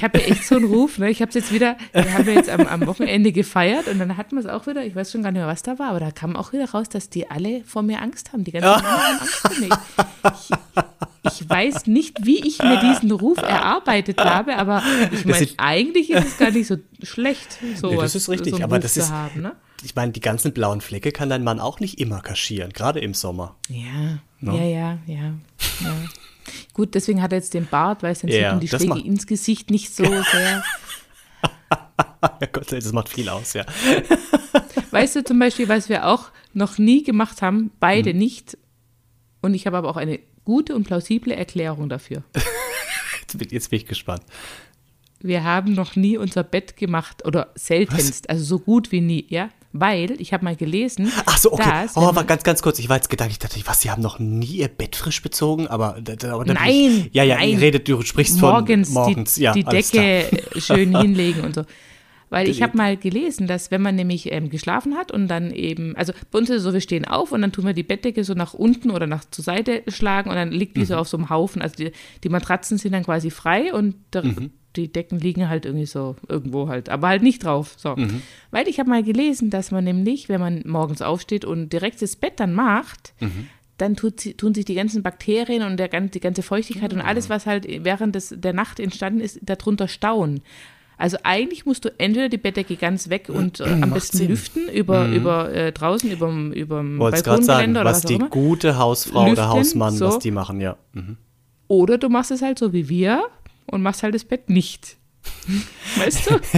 [0.00, 1.10] Ich habe ja echt so einen Ruf, ne?
[1.10, 4.16] Ich habe es jetzt wieder, wir haben ja jetzt am, am, Wochenende gefeiert und dann
[4.16, 6.00] hatten wir es auch wieder, ich weiß schon gar nicht mehr, was da war, aber
[6.00, 8.42] da kam auch wieder raus, dass die alle vor mir Angst haben.
[8.42, 9.68] Die ganzen Männer haben Angst vor mir.
[11.22, 14.82] Ich, ich, weiß nicht, wie ich mir diesen Ruf erarbeitet habe, aber
[15.12, 18.62] ich meine, eigentlich ist es gar nicht so schlecht, so nee, das ist richtig, so
[18.62, 19.52] aber das ist, haben, ne?
[19.84, 23.12] ich meine, die ganzen blauen Flecke kann dein Mann auch nicht immer kaschieren, gerade im
[23.12, 23.56] Sommer.
[23.68, 24.56] Ja, no?
[24.56, 25.34] ja, ja, ja,
[25.80, 25.94] ja.
[26.80, 29.26] Gut, deswegen hat er jetzt den Bart, weil es dann ja, sieht die Schläge ins
[29.26, 30.64] Gesicht nicht so sehr.
[32.40, 33.66] ja Gott, das macht viel aus, ja.
[34.90, 38.18] weißt du zum Beispiel, was wir auch noch nie gemacht haben, beide hm.
[38.18, 38.56] nicht,
[39.42, 42.22] und ich habe aber auch eine gute und plausible Erklärung dafür.
[43.20, 44.22] jetzt, bin, jetzt bin ich gespannt.
[45.20, 48.30] Wir haben noch nie unser Bett gemacht oder seltenst, was?
[48.30, 49.50] also so gut wie nie, ja?
[49.72, 51.12] Weil, ich habe mal gelesen.
[51.26, 51.68] Ach so, okay.
[51.70, 52.80] Dass, oh, aber ganz, ganz kurz.
[52.80, 55.68] Ich war jetzt gedacht, ich dachte, was, Sie haben noch nie Ihr Bett frisch bezogen?
[55.68, 55.96] Aber.
[55.96, 57.06] aber nein!
[57.06, 57.56] Ich, ja, ja, nein.
[57.56, 59.34] redet, du sprichst morgens von morgens.
[59.34, 60.28] Die, ja, die Decke
[60.58, 61.64] schön hinlegen und so.
[62.30, 65.96] Weil ich habe mal gelesen, dass wenn man nämlich ähm, geschlafen hat und dann eben,
[65.96, 68.22] also bei uns ist es so, wir stehen auf und dann tun wir die Bettdecke
[68.22, 70.86] so nach unten oder nach zur Seite schlagen und dann liegt die mhm.
[70.86, 71.60] so auf so einem Haufen.
[71.60, 75.66] Also die, die Matratzen sind dann quasi frei und der, mhm die Decken liegen halt
[75.66, 77.74] irgendwie so irgendwo halt, aber halt nicht drauf.
[77.76, 77.96] So.
[77.96, 78.22] Mhm.
[78.50, 82.16] Weil ich habe mal gelesen, dass man nämlich, wenn man morgens aufsteht und direkt das
[82.16, 83.48] Bett dann macht, mhm.
[83.78, 87.00] dann tut, tun sich die ganzen Bakterien und der, die ganze Feuchtigkeit mhm.
[87.00, 90.40] und alles, was halt während des, der Nacht entstanden ist, darunter stauen.
[91.00, 94.28] Also eigentlich musst du entweder die Bettdecke ganz weg und äh, am besten Sinn.
[94.28, 95.14] lüften über, mhm.
[95.14, 99.94] über äh, draußen über dem Balkongeländer oder was, was die gute Hausfrau lüften, oder Hausmann,
[99.94, 100.06] so.
[100.06, 100.76] was die machen, ja.
[100.92, 101.16] Mhm.
[101.68, 103.28] Oder du machst es halt so wie wir,
[103.70, 104.96] und machst halt das Bett nicht.
[105.96, 106.40] Weißt du?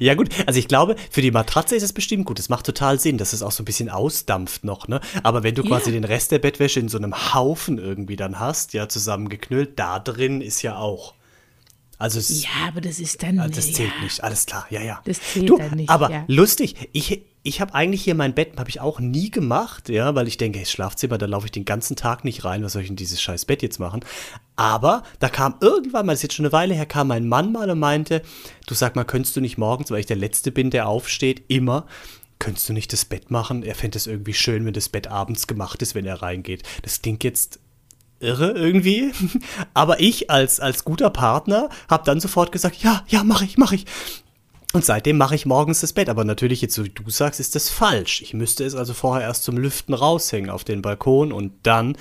[0.00, 2.38] Ja gut, also ich glaube, für die Matratze ist es bestimmt gut.
[2.38, 5.00] Es macht total Sinn, dass es auch so ein bisschen ausdampft noch, ne?
[5.22, 6.00] Aber wenn du quasi yeah.
[6.00, 10.40] den Rest der Bettwäsche in so einem Haufen irgendwie dann hast, ja, zusammengeknüllt, da drin
[10.40, 11.14] ist ja auch.
[12.02, 13.36] Also es, ja, aber das ist dann.
[13.36, 13.74] Das ja.
[13.74, 15.00] zählt nicht, alles klar, ja, ja.
[15.04, 15.88] Das zählt du, dann nicht.
[15.88, 16.24] Aber ja.
[16.26, 20.26] lustig, ich, ich habe eigentlich hier mein Bett, habe ich auch nie gemacht, ja, weil
[20.26, 22.90] ich denke, hey, Schlafzimmer, da laufe ich den ganzen Tag nicht rein, was soll ich
[22.90, 24.04] in dieses scheiß Bett jetzt machen?
[24.56, 27.52] Aber da kam irgendwann mal, das ist jetzt schon eine Weile her, kam mein Mann
[27.52, 28.22] mal und meinte,
[28.66, 31.86] du sag mal, könntest du nicht morgens, weil ich der Letzte bin, der aufsteht, immer,
[32.40, 33.62] könntest du nicht das Bett machen?
[33.62, 36.64] Er fände es irgendwie schön, wenn das Bett abends gemacht ist, wenn er reingeht.
[36.82, 37.60] Das klingt jetzt
[38.22, 39.12] irre irgendwie.
[39.74, 43.74] Aber ich als, als guter Partner habe dann sofort gesagt, ja, ja, mache ich, mache
[43.74, 43.86] ich.
[44.72, 46.08] Und seitdem mache ich morgens das Bett.
[46.08, 48.22] Aber natürlich, jetzt so wie du sagst, ist das falsch.
[48.22, 51.96] Ich müsste es also vorher erst zum Lüften raushängen auf den Balkon und dann,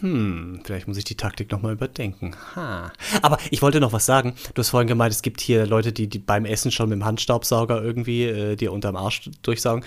[0.00, 2.34] hm, vielleicht muss ich die Taktik nochmal überdenken.
[2.56, 2.92] Ha.
[3.22, 4.34] Aber ich wollte noch was sagen.
[4.54, 7.04] Du hast vorhin gemeint, es gibt hier Leute, die, die beim Essen schon mit dem
[7.04, 9.84] Handstaubsauger irgendwie äh, dir unterm Arsch durchsaugen.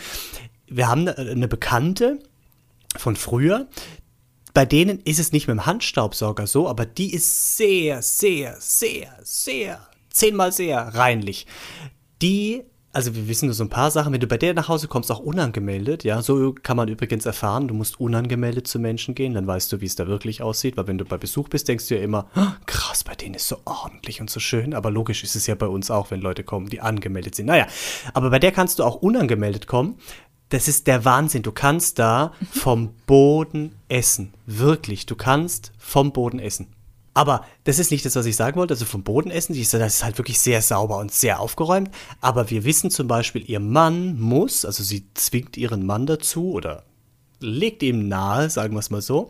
[0.68, 2.20] Wir haben eine, eine Bekannte
[2.98, 3.68] von früher,
[4.54, 9.18] bei denen ist es nicht mit dem Handstaubsauger so, aber die ist sehr, sehr, sehr,
[9.24, 11.48] sehr, zehnmal sehr reinlich.
[12.22, 14.88] Die, also wir wissen nur so ein paar Sachen, wenn du bei der nach Hause
[14.88, 19.34] kommst, auch unangemeldet, ja, so kann man übrigens erfahren, du musst unangemeldet zu Menschen gehen,
[19.34, 21.88] dann weißt du, wie es da wirklich aussieht, weil wenn du bei Besuch bist, denkst
[21.88, 22.28] du ja immer,
[22.66, 25.68] krass, bei denen ist so ordentlich und so schön, aber logisch ist es ja bei
[25.68, 27.46] uns auch, wenn Leute kommen, die angemeldet sind.
[27.46, 27.68] Naja,
[28.14, 29.98] aber bei der kannst du auch unangemeldet kommen,
[30.52, 31.44] das ist der Wahnsinn.
[31.44, 34.34] Du kannst da vom Boden essen.
[34.46, 36.68] Wirklich, du kannst vom Boden essen.
[37.14, 38.74] Aber das ist nicht das, was ich sagen wollte.
[38.74, 41.90] Also vom Boden essen, das ist halt wirklich sehr sauber und sehr aufgeräumt.
[42.20, 46.84] Aber wir wissen zum Beispiel, ihr Mann muss, also sie zwingt ihren Mann dazu oder
[47.40, 49.30] legt ihm nahe, sagen wir es mal so,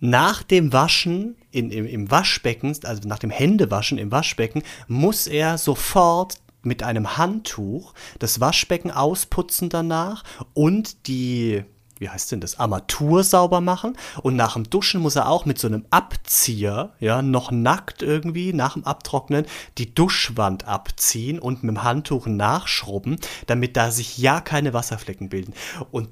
[0.00, 5.58] nach dem Waschen in, im, im Waschbecken, also nach dem Händewaschen im Waschbecken, muss er
[5.58, 11.64] sofort mit einem Handtuch das Waschbecken ausputzen danach und die,
[11.98, 13.96] wie heißt denn das, Armatur sauber machen.
[14.22, 18.52] Und nach dem Duschen muss er auch mit so einem Abzieher, ja, noch nackt irgendwie,
[18.52, 19.46] nach dem Abtrocknen,
[19.78, 25.54] die Duschwand abziehen und mit dem Handtuch nachschrubben, damit da sich ja keine Wasserflecken bilden.
[25.90, 26.08] Und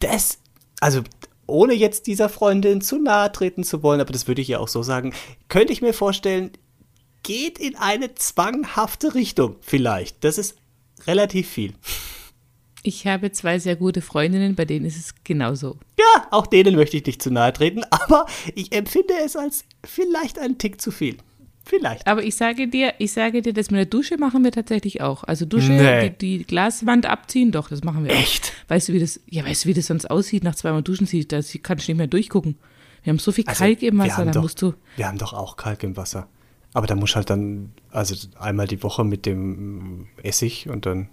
[0.00, 0.38] das,
[0.80, 1.02] also
[1.46, 4.68] ohne jetzt dieser Freundin zu nahe treten zu wollen, aber das würde ich ja auch
[4.68, 5.14] so sagen,
[5.48, 6.50] könnte ich mir vorstellen,
[7.28, 10.24] geht in eine zwanghafte Richtung, vielleicht.
[10.24, 10.56] Das ist
[11.06, 11.74] relativ viel.
[12.82, 15.78] Ich habe zwei sehr gute Freundinnen, bei denen ist es genauso.
[15.98, 20.38] Ja, auch denen möchte ich nicht zu nahe treten, aber ich empfinde es als vielleicht
[20.38, 21.18] einen Tick zu viel.
[21.66, 22.06] Vielleicht.
[22.06, 25.22] Aber ich sage dir, ich sage dir, das mit der Dusche machen wir tatsächlich auch.
[25.24, 26.08] Also Dusche, nee.
[26.08, 28.54] die, die, Glaswand abziehen, doch, das machen wir Echt?
[28.64, 28.70] auch.
[28.70, 31.06] Weißt du, wie das, ja, weißt du, wie das sonst aussieht nach zweimal Duschen?
[31.28, 32.56] Da kannst du nicht mehr durchgucken.
[33.02, 34.72] Wir haben so viel also, Kalk im Wasser, da doch, musst du.
[34.96, 36.26] Wir haben doch auch Kalk im Wasser.
[36.74, 41.08] Aber da muss halt dann, also einmal die Woche mit dem Essig und dann.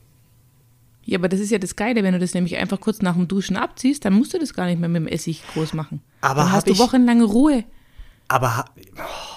[1.05, 3.27] Ja, aber das ist ja das Geile, wenn du das nämlich einfach kurz nach dem
[3.27, 6.01] Duschen abziehst, dann musst du das gar nicht mehr mit dem Essig groß machen.
[6.21, 7.63] Aber dann hast du ich, wochenlange Ruhe.
[8.27, 8.65] Aber ha,
[8.97, 9.35] oh,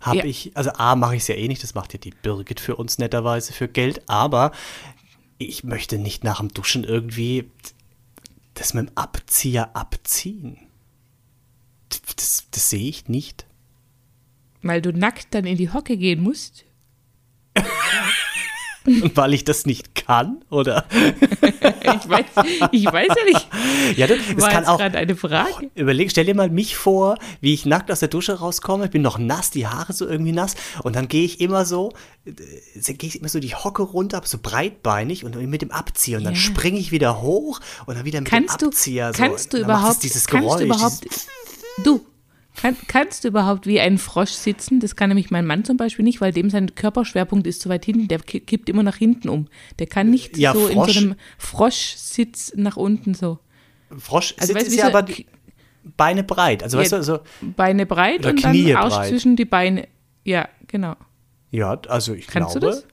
[0.00, 0.24] habe ja.
[0.24, 2.76] ich, also A, mache ich es ja eh nicht, das macht ja die Birgit für
[2.76, 4.52] uns netterweise für Geld, aber
[5.38, 7.50] ich möchte nicht nach dem Duschen irgendwie
[8.54, 10.58] das mit dem Abzieher abziehen.
[11.88, 13.47] Das, das sehe ich nicht.
[14.62, 16.64] Weil du nackt dann in die Hocke gehen musst?
[18.88, 20.86] Und weil ich das nicht kann, oder?
[20.92, 22.24] ich, weiß,
[22.72, 23.48] ich weiß ja nicht.
[23.98, 24.80] Ja, das, das War kann auch.
[24.80, 25.70] eine Frage.
[25.74, 28.86] Überleg, stell dir mal mich vor, wie ich nackt aus der Dusche rauskomme.
[28.86, 30.54] Ich bin noch nass, die Haare so irgendwie nass.
[30.82, 31.92] Und dann gehe ich immer so,
[32.24, 32.32] äh,
[32.94, 36.18] gehe ich immer so die Hocke runter, so breitbeinig und mit dem Abzieher.
[36.18, 36.40] Und dann ja.
[36.40, 39.08] springe ich wieder hoch und dann wieder mit kannst dem Abzieher.
[39.08, 39.22] Du, so.
[39.22, 41.06] Kannst du überhaupt, dieses kannst Geräusch, du überhaupt,
[41.84, 42.06] du,
[42.60, 44.80] kann, kannst du überhaupt wie ein Frosch sitzen?
[44.80, 47.84] Das kann nämlich mein Mann zum Beispiel nicht, weil dem sein Körperschwerpunkt ist zu weit
[47.84, 48.08] hinten.
[48.08, 49.46] Der kippt immer nach hinten um.
[49.78, 50.88] Der kann nicht ja, so Frosch.
[50.88, 53.38] in so einem Froschsitz nach unten so.
[53.96, 55.08] Frosch also, weißt, ist ja so, aber
[55.96, 56.64] Beine breit.
[56.64, 59.86] Also ja, weißt du, so Beine breit und dann Arsch zwischen die Beine.
[60.24, 60.96] Ja, genau.
[61.50, 62.66] Ja, also ich Kannst glaube.
[62.66, 62.86] Du das?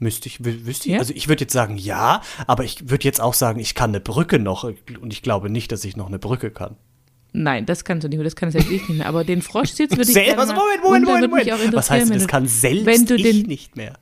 [0.00, 0.98] Müsste ich, wüsste ich, ja?
[0.98, 4.00] also ich würde jetzt sagen ja, aber ich würde jetzt auch sagen, ich kann eine
[4.00, 6.76] Brücke noch und ich glaube nicht, dass ich noch eine Brücke kann.
[7.32, 9.06] Nein, das kannst du nicht mehr, das kann selbst ich nicht mehr.
[9.06, 11.72] Aber den Froschsitz würde ich Selber, gerne Moment, Moment, Moment, Moment.
[11.74, 13.94] Was heißt, das kann selbst wenn du den, ich nicht mehr?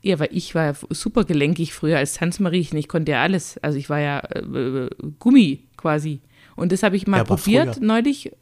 [0.00, 2.78] Ja, weil ich war super gelenkig früher als Tanzmariechen.
[2.78, 3.58] Ich konnte ja alles.
[3.58, 6.20] Also ich war ja äh, Gummi quasi.
[6.56, 7.84] Und das habe ich mal ja, probiert früher.
[7.84, 8.32] neulich.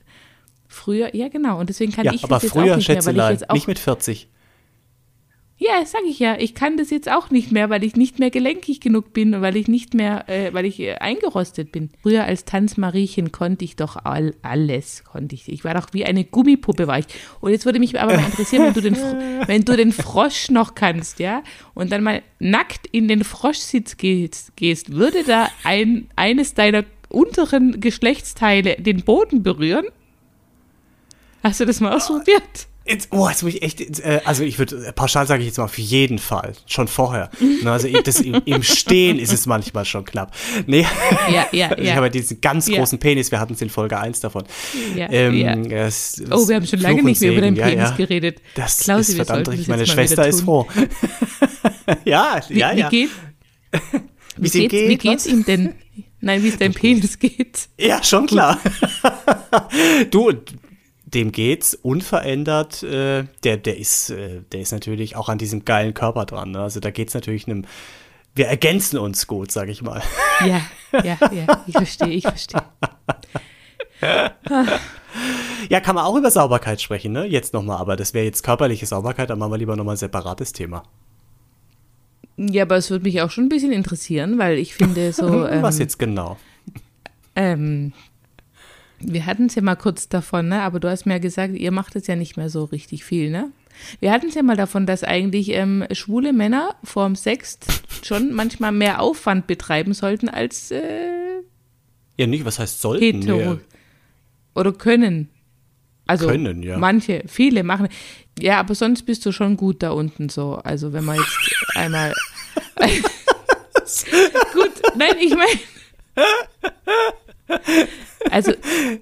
[0.69, 1.61] Früher, ja genau.
[1.61, 3.51] Und deswegen kann ja, ich aber das früher, jetzt auch nicht mehr, weil ich jetzt
[3.51, 4.29] auch nicht mit 40.
[5.65, 6.37] Ja, sag ich ja.
[6.41, 9.43] Ich kann das jetzt auch nicht mehr, weil ich nicht mehr gelenkig genug bin und
[9.43, 11.91] weil ich nicht mehr, äh, weil ich äh, eingerostet bin.
[12.03, 15.49] Früher als Tanzmariechen konnte ich doch all, alles, konnte ich.
[15.49, 17.07] Ich war doch wie eine Gummipuppe, war ich.
[17.41, 18.97] Und jetzt würde mich aber mal interessieren, wenn du den,
[19.47, 21.45] wenn du den Frosch noch kannst, ja,
[21.75, 27.81] und dann mal nackt in den Froschsitz gehst, gehst würde da ein, eines deiner unteren
[27.81, 29.87] Geschlechtsteile den Boden berühren?
[31.45, 32.67] Hast du das mal ausprobiert?
[32.93, 35.57] Jetzt, oh, jetzt muss ich echt, äh, also ich würde, äh, pauschal sage ich jetzt
[35.57, 37.31] mal auf jeden Fall, schon vorher.
[37.41, 40.35] Ne, also das, im, Stehen ist es manchmal schon knapp.
[40.67, 40.87] Nee,
[41.31, 41.73] ja, ja, ja.
[41.79, 44.45] ich habe diesen ganz großen Penis, wir hatten es in Folge 1 davon.
[44.95, 45.87] Ähm, ja.
[45.87, 48.43] Es, oh, wir haben schon lange nicht mehr über deinen Penis geredet.
[48.57, 50.67] Das Klausi, ist verdammt richtig, meine Schwester ist froh.
[52.05, 52.91] ja, wie, ja, ja.
[54.37, 55.75] Wie, geht, wie, wie, geht's, geht, wie geht's ihm denn?
[56.21, 57.69] Nein, wie es deinem Penis geht.
[57.79, 58.59] Ja, schon klar.
[60.11, 60.33] du,
[61.15, 62.83] dem geht's unverändert.
[62.83, 66.53] Äh, der, der ist, äh, der ist natürlich auch an diesem geilen Körper dran.
[66.53, 66.61] Ne?
[66.61, 67.65] Also da geht's natürlich einem.
[68.35, 70.03] Wir ergänzen uns gut, sag ich mal.
[70.41, 70.63] Ja,
[71.05, 71.65] ja, ja.
[71.67, 72.63] Ich verstehe, ich verstehe.
[75.69, 77.27] ja, kann man auch über Sauberkeit sprechen, ne?
[77.27, 80.55] Jetzt nochmal, aber das wäre jetzt körperliche Sauberkeit, dann machen wir lieber nochmal ein separates
[80.55, 80.83] Thema.
[82.39, 85.47] Ja, aber es würde mich auch schon ein bisschen interessieren, weil ich finde so.
[85.53, 86.39] Ähm, Was jetzt genau?
[87.37, 87.93] Ähm,
[89.05, 90.63] wir hatten es ja mal kurz davon, ne?
[90.63, 93.31] aber du hast mir ja gesagt, ihr macht es ja nicht mehr so richtig viel,
[93.31, 93.51] ne?
[94.01, 97.59] Wir hatten es ja mal davon, dass eigentlich ähm, schwule Männer vorm Sex
[98.03, 101.41] schon manchmal mehr Aufwand betreiben sollten als äh,
[102.17, 103.23] Ja, nicht, was heißt sollten?
[103.23, 103.39] Hetero.
[103.39, 103.59] Ja.
[104.55, 105.31] Oder können.
[106.07, 106.77] Also können, ja.
[106.79, 107.89] manche, viele machen.
[108.39, 110.57] Ja, aber sonst bist du schon gut da unten so.
[110.57, 111.39] Also wenn man jetzt
[111.75, 112.13] einmal.
[114.53, 115.61] gut, nein, ich meine.
[118.31, 118.53] Also,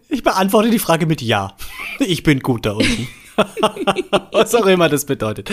[0.09, 1.57] ich beantworte die Frage mit Ja.
[1.99, 3.09] Ich bin gut da unten.
[4.33, 5.51] Was auch immer das bedeutet.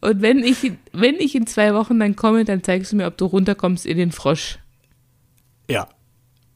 [0.00, 3.18] Und wenn ich, wenn ich in zwei Wochen dann komme, dann zeigst du mir, ob
[3.18, 4.58] du runterkommst in den Frosch.
[5.68, 5.88] Ja.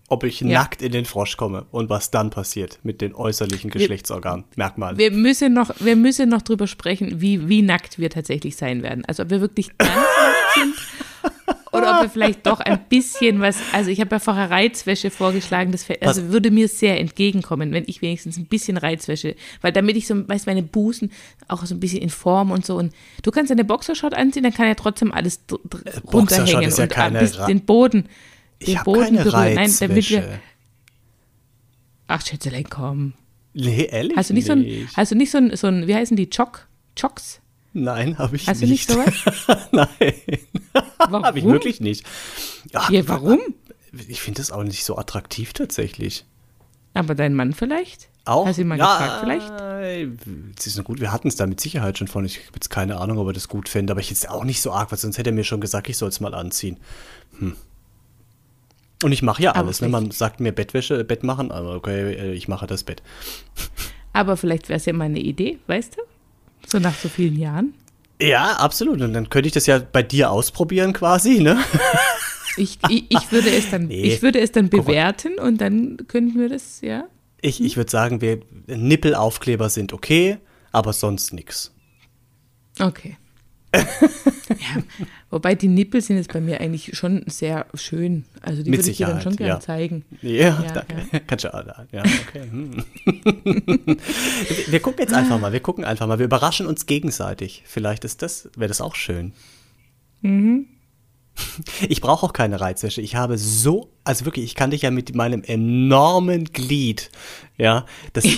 [0.08, 0.46] Ob ich ja.
[0.48, 4.98] nackt in den Frosch komme und was dann passiert mit den äußerlichen Geschlechtsorganen, Merkmalen.
[4.98, 9.04] Wir müssen noch, wir müssen noch drüber sprechen, wie, wie nackt wir tatsächlich sein werden.
[9.06, 10.74] Also ob wir wirklich ganz nackt sind
[11.72, 15.72] oder ob wir vielleicht doch ein bisschen was, also ich habe ja vorher Reizwäsche vorgeschlagen,
[15.72, 20.06] das also würde mir sehr entgegenkommen, wenn ich wenigstens ein bisschen Reizwäsche, weil damit ich
[20.06, 21.10] so, weißt meine Busen
[21.48, 24.54] auch so ein bisschen in Form und so und du kannst eine Boxershot anziehen, dann
[24.54, 28.08] kann ja trotzdem alles äh, runterhängen ja und bis den Boden,
[28.62, 29.54] den ich Boden berühren.
[29.54, 30.40] Nein, damit wir,
[32.06, 33.14] ach Schätzelein, komm.
[33.54, 34.78] Nee, ehrlich Hast du nicht, nicht.
[34.78, 36.66] so ein, hast du nicht so ein, so ein, wie heißen die, Chock,
[36.98, 37.40] Chocks?
[37.74, 38.88] Nein, habe ich Hast nicht.
[38.88, 39.66] Hast du nicht sowas?
[39.72, 39.88] Nein.
[40.98, 41.24] Warum?
[41.24, 42.06] habe ich wirklich nicht.
[42.72, 43.40] Ja, ja warum?
[44.08, 46.24] Ich finde das auch nicht so attraktiv tatsächlich.
[46.94, 48.08] Aber dein Mann vielleicht?
[48.24, 48.46] Auch?
[48.46, 50.58] Hast du ihn mal ja, gefragt vielleicht?
[50.58, 52.24] Es ist nur gut, wir hatten es da mit Sicherheit schon von.
[52.24, 54.62] Ich habe jetzt keine Ahnung, ob er das gut fände, aber ich jetzt auch nicht
[54.62, 56.78] so arg, weil sonst hätte er mir schon gesagt, ich soll es mal anziehen.
[57.38, 57.56] Hm.
[59.02, 59.80] Und ich mache ja alles.
[59.80, 59.88] Ne?
[59.88, 63.02] Man sagt mir Bettwäsche, Bett machen, aber okay, äh, ich mache das Bett.
[64.12, 66.00] Aber vielleicht wäre es ja mal eine Idee, weißt du?
[66.66, 67.74] So nach so vielen Jahren?
[68.20, 69.00] Ja, absolut.
[69.00, 71.59] Und dann könnte ich das ja bei dir ausprobieren quasi, ne?
[72.57, 74.03] Ich, ich, ich würde es dann, nee.
[74.03, 77.05] ich würde es dann bewerten und dann könnten wir das, ja.
[77.40, 80.38] Ich, ich würde sagen, wir Nippelaufkleber sind okay,
[80.70, 81.72] aber sonst nichts.
[82.79, 83.16] Okay.
[83.74, 84.83] ja,
[85.35, 88.25] wobei die Nippel sind jetzt bei mir eigentlich schon sehr schön.
[88.40, 89.61] Also die Mit würde ich dir dann schon gerne ja.
[89.61, 90.05] zeigen.
[90.23, 90.94] Ja, ja danke.
[91.12, 91.20] Ja.
[91.27, 92.42] Kannst du, ja, okay.
[92.51, 92.85] Hm.
[94.68, 96.18] wir gucken jetzt einfach mal, wir gucken einfach mal.
[96.18, 97.64] Wir überraschen uns gegenseitig.
[97.66, 99.33] Vielleicht ist das, wäre das auch schön.
[100.23, 100.66] Mhm.
[101.88, 103.01] Ich brauche auch keine Reizwäsche.
[103.01, 107.11] Ich habe so, also wirklich, ich kann dich ja mit meinem enormen Glied,
[107.57, 108.25] ja, das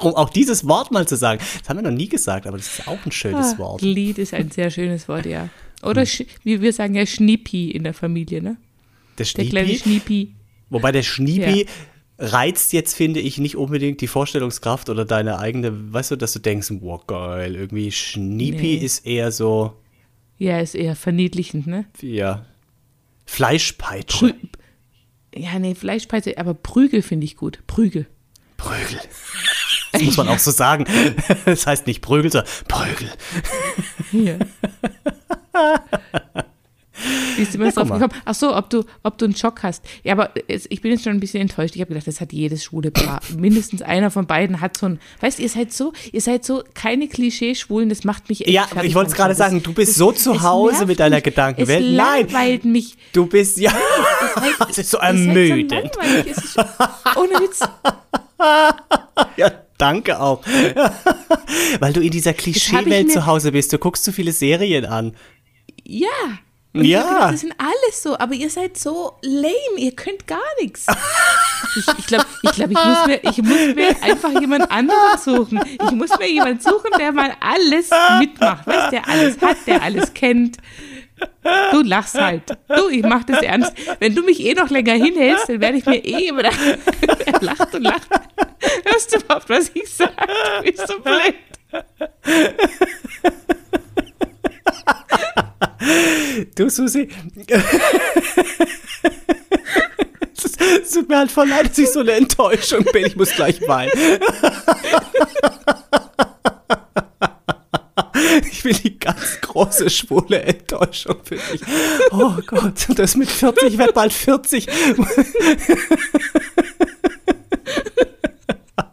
[0.00, 1.40] um auch dieses Wort mal zu sagen.
[1.60, 3.80] Das haben wir noch nie gesagt, aber das ist auch ein schönes ah, Wort.
[3.80, 5.48] Glied ist ein sehr schönes Wort, ja.
[5.82, 6.26] Oder hm.
[6.44, 8.56] wie wir sagen ja Schnippi in der Familie, ne?
[9.18, 9.50] Der, Schniepi?
[9.50, 10.34] der kleine Schnippi.
[10.68, 11.66] Wobei der Schniepi ja.
[12.18, 16.38] reizt jetzt, finde ich, nicht unbedingt die Vorstellungskraft oder deine eigene, weißt du, dass du
[16.38, 18.84] denkst, wow, geil, irgendwie Schniepi nee.
[18.84, 19.74] ist eher so.
[20.38, 21.86] Ja, ist eher verniedlichend, ne?
[22.00, 22.46] Ja.
[23.26, 24.28] Fleischpeitsche.
[24.28, 24.34] Prü
[25.34, 27.60] ja, nee, Fleischpeitsche, aber Prügel finde ich gut.
[27.66, 28.06] Prügel.
[28.56, 29.00] Prügel.
[29.92, 30.84] Das muss man auch so sagen.
[31.44, 33.10] Das heißt nicht Prügel, sondern Prügel.
[34.12, 34.36] Ja.
[37.36, 38.12] Wie ist du ja, drauf gekommen?
[38.24, 39.84] Ach so, ob du, ob du einen Schock hast.
[40.04, 41.74] Ja, aber ich bin jetzt schon ein bisschen enttäuscht.
[41.74, 43.20] Ich habe gedacht, das hat jedes schwule Paar.
[43.36, 47.08] Mindestens einer von beiden hat so ein, weißt ihr seid so, ihr seid so keine
[47.08, 50.12] Klischee-Schwulen, das macht mich echt Ja, ich wollte es gerade sagen, du bist das, so
[50.12, 51.84] zu Hause mit deiner Gedankenwelt.
[51.84, 52.96] Es Nein, mich.
[53.12, 53.72] Du bist, ja,
[54.68, 55.90] es ist so ermüdend.
[56.26, 56.62] Es ist so
[57.16, 57.60] ohne Witz.
[59.36, 60.44] Ja, Danke auch.
[61.80, 63.72] Weil du in dieser Klischeewelt zu Hause bist.
[63.72, 65.16] Du guckst zu viele Serien an.
[65.84, 66.08] Ja.
[66.74, 67.02] Und ja.
[67.02, 70.86] Gedacht, das sind alles so, aber ihr seid so lame, ihr könnt gar nichts.
[71.76, 75.60] Ich, ich glaube, ich, glaub, ich, muss mir, ich muss mir einfach jemand anderen suchen.
[75.64, 80.14] Ich muss mir jemanden suchen, der mal alles mitmacht, weißt, der alles hat, der alles
[80.14, 80.58] kennt.
[81.72, 82.42] Du lachst halt.
[82.68, 83.72] Du, ich mach das ernst.
[83.98, 86.50] Wenn du mich eh noch länger hinhältst, dann werde ich mir eh immer da.
[87.40, 88.08] lacht und lacht.
[88.84, 90.12] Hörst du überhaupt, was ich sage?
[90.62, 91.34] Bist so blöd.
[96.54, 97.08] Du, Susi.
[100.82, 103.06] Es tut mir halt voll leid, dass ich so eine Enttäuschung bin.
[103.06, 103.92] Ich muss gleich weinen.
[108.50, 111.60] Ich will die ganz große schwule Enttäuschung für dich.
[112.12, 114.66] Oh Gott, das mit 40, ich werde bald 40.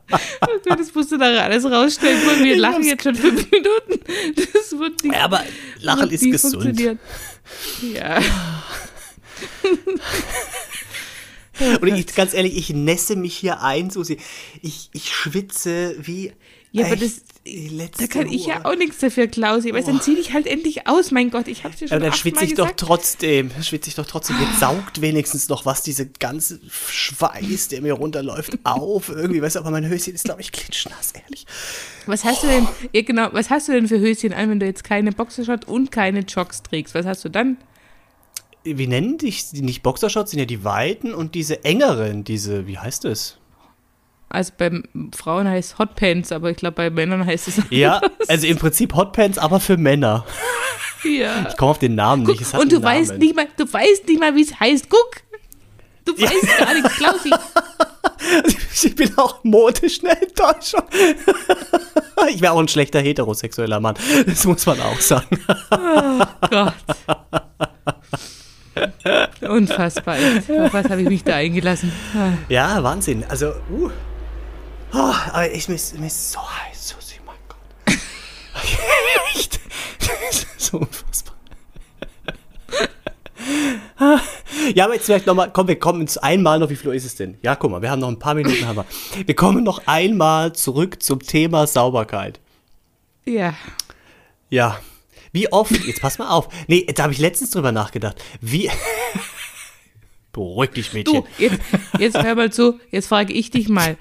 [0.10, 2.22] Oh das musst du da alles rausstellen.
[2.44, 4.00] Wir lachen jetzt schon fünf Minuten.
[4.36, 5.44] Das wird nicht, ja, aber
[5.80, 6.80] Lachen ist gesund.
[6.80, 8.20] Ja.
[11.82, 14.18] Und ich, ganz ehrlich, ich nässe mich hier ein, Susi.
[14.62, 16.34] Ich, ich schwitze wie.
[16.72, 17.22] Ja, aber das,
[17.98, 18.34] da kann Uhr.
[18.34, 19.74] ich ja auch nichts dafür, Klausi.
[19.74, 22.18] Weil dann zieh dich halt endlich aus, mein Gott, ich hab's dir schon Aber dann
[22.18, 22.82] schwitze ich gesagt.
[22.82, 24.38] doch trotzdem, schwitze ich doch trotzdem.
[24.40, 29.10] Jetzt saugt wenigstens noch was, diese ganze Schweiß, der mir runterläuft, auf.
[29.10, 31.46] Irgendwie, weißt du, aber mein Höschen ist, glaube ich, klitschnass, ehrlich.
[32.06, 32.48] Was hast oh.
[32.48, 35.12] du denn, ja, genau, was hast du denn für Höschen an, wenn du jetzt keine
[35.12, 36.96] Boxershot und keine Jogs trägst?
[36.96, 37.58] Was hast du dann?
[38.64, 42.78] Wie nennen dich die nicht Boxershorts, sind ja die weiten und diese engeren, diese, wie
[42.78, 43.38] heißt es?
[44.30, 44.72] Also bei
[45.16, 47.72] Frauen heißt Hotpants, aber ich glaube bei Männern heißt es anders.
[47.72, 50.26] Ja, also im Prinzip Hotpants, aber für Männer.
[51.04, 51.46] Ja.
[51.48, 52.54] Ich komme auf den Namen Guck, nicht.
[52.54, 54.90] und du weißt nicht mal, du weißt nicht mal, wie es heißt.
[54.90, 55.22] Guck,
[56.06, 56.30] du ja.
[56.30, 57.32] weißt gar nichts, Klausi.
[58.84, 60.84] Ich bin auch modisch eine Enttäuschung.
[62.30, 63.96] Ich wäre auch ein schlechter heterosexueller Mann.
[64.26, 65.40] Das muss man auch sagen.
[65.70, 66.74] Oh Gott.
[69.48, 70.16] Unfassbar.
[70.16, 71.92] Auf was habe ich mich da eingelassen?
[72.50, 73.24] Ja, Wahnsinn.
[73.30, 73.92] Also, uh.
[75.38, 77.60] Aber ich bin so heiß, Susi, mein Gott.
[79.36, 79.60] Echt?
[80.00, 81.36] Das ist so unfassbar.
[84.74, 87.06] Ja, aber jetzt vielleicht nochmal, komm, wir kommen jetzt einmal noch, wie viel Uhr ist
[87.06, 87.38] es denn?
[87.42, 88.86] Ja, guck mal, wir haben noch ein paar Minuten, haben wir.
[89.26, 92.42] Wir kommen noch einmal zurück zum Thema Sauberkeit.
[93.26, 93.54] Ja.
[94.50, 94.80] Ja.
[95.32, 96.50] Wie oft, jetzt pass mal auf.
[96.68, 98.22] Nee, da habe ich letztens drüber nachgedacht.
[98.42, 98.70] Wie.
[100.34, 101.24] Beruhig dich, Mädchen.
[101.24, 101.60] Du, jetzt,
[102.00, 103.98] jetzt hör mal zu, jetzt frage ich dich mal.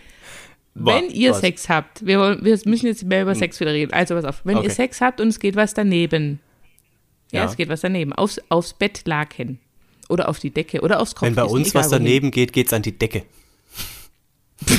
[0.78, 1.40] Wenn ihr was?
[1.40, 3.38] Sex habt, wir, wir müssen jetzt mehr über hm.
[3.38, 3.92] Sex wieder reden.
[3.92, 4.66] Also pass auf, wenn okay.
[4.66, 6.40] ihr Sex habt und es geht was daneben.
[7.32, 7.46] Ja, ja.
[7.46, 8.12] es geht was daneben.
[8.12, 9.58] Aufs, aufs Bett laken.
[10.08, 10.82] Oder auf die Decke.
[10.82, 11.26] Oder aufs Kopf.
[11.26, 12.30] Wenn bei uns was daneben wohin.
[12.30, 13.24] geht, geht es an die Decke.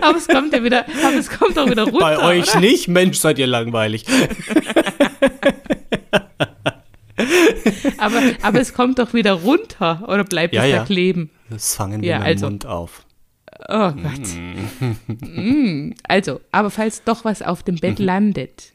[0.00, 1.98] aber es kommt ja wieder, aber es kommt auch wieder runter.
[1.98, 2.60] Bei euch oder?
[2.60, 2.86] nicht?
[2.88, 4.04] Mensch, seid ihr langweilig.
[7.98, 10.78] aber, aber es kommt doch wieder runter oder bleibt ja, es ja.
[10.78, 11.30] da kleben?
[11.50, 12.46] Das fangen wir ja, im also.
[12.46, 13.06] Mund auf.
[13.68, 14.28] Oh Gott.
[15.08, 15.92] Mm.
[16.08, 18.04] Also, aber falls doch was auf dem Bett mhm.
[18.04, 18.72] landet,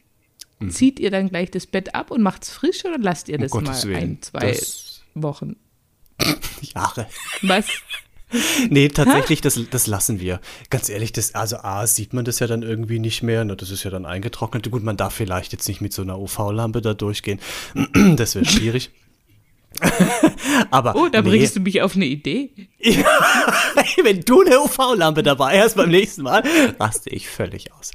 [0.59, 0.70] mhm.
[0.70, 3.51] zieht ihr dann gleich das Bett ab und macht es frisch oder lasst ihr das
[3.51, 5.57] um mal ein, zwei das Wochen?
[6.61, 7.07] Jahre.
[7.41, 7.65] Was?
[8.70, 10.39] nee, tatsächlich, das, das lassen wir.
[10.70, 13.43] Ganz ehrlich, das, also A, sieht man das ja dann irgendwie nicht mehr.
[13.43, 13.55] Ne?
[13.55, 14.70] Das ist ja dann eingetrocknet.
[14.70, 17.39] Gut, man darf vielleicht jetzt nicht mit so einer UV-Lampe da durchgehen.
[18.15, 18.91] das wäre schwierig.
[20.71, 21.30] Aber oh, da nee.
[21.30, 22.51] bringst du mich auf eine Idee.
[22.82, 23.03] Ja,
[24.03, 26.43] wenn du eine UV-Lampe dabei hast beim nächsten Mal,
[26.80, 27.91] raste ich völlig aus.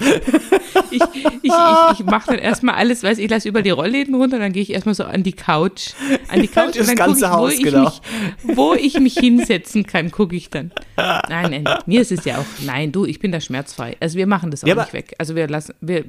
[0.91, 1.53] Ich, ich, ich,
[1.93, 4.70] ich mache dann erstmal alles, weiß ich, lasse über die Rollläden runter, dann gehe ich
[4.70, 5.93] erstmal so an die Couch.
[6.28, 7.85] An die Couch das und dann gucke ich, wo, ich genau.
[7.85, 10.70] mich, wo ich mich hinsetzen kann, gucke ich dann.
[10.97, 13.97] Nein, nein, mir ist es ja auch, nein, du, ich bin da schmerzfrei.
[14.01, 15.14] Also wir machen das auch ja, nicht weg.
[15.18, 16.05] Also wir lassen, wir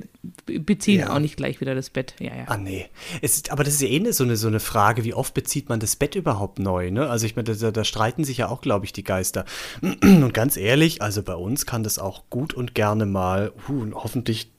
[0.45, 1.13] beziehen ja.
[1.13, 2.13] auch nicht gleich wieder das Bett.
[2.19, 2.43] Ja, ja.
[2.47, 2.87] Ah, nee.
[3.21, 5.64] Es ist, aber das ist ja eh so eine, so eine Frage, wie oft bezieht
[5.69, 7.09] man das Bett überhaupt neu, ne?
[7.09, 9.45] Also ich meine, da, da streiten sich ja auch, glaube ich, die Geister.
[9.81, 14.51] Und ganz ehrlich, also bei uns kann das auch gut und gerne mal, uh, hoffentlich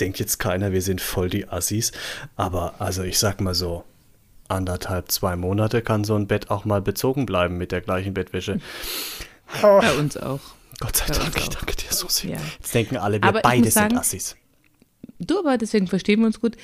[0.00, 1.92] denkt jetzt keiner, wir sind voll die Assis,
[2.36, 3.84] aber also ich sag mal so,
[4.48, 8.60] anderthalb, zwei Monate kann so ein Bett auch mal bezogen bleiben mit der gleichen Bettwäsche.
[9.60, 10.40] Bei uns auch.
[10.80, 12.32] Gott sei Bei Dank, ich danke dir so sehr.
[12.32, 12.40] Ja.
[12.58, 14.36] Jetzt denken alle, wir aber beide sagen, sind Assis.
[15.18, 16.56] Du, aber deswegen verstehen wir uns gut.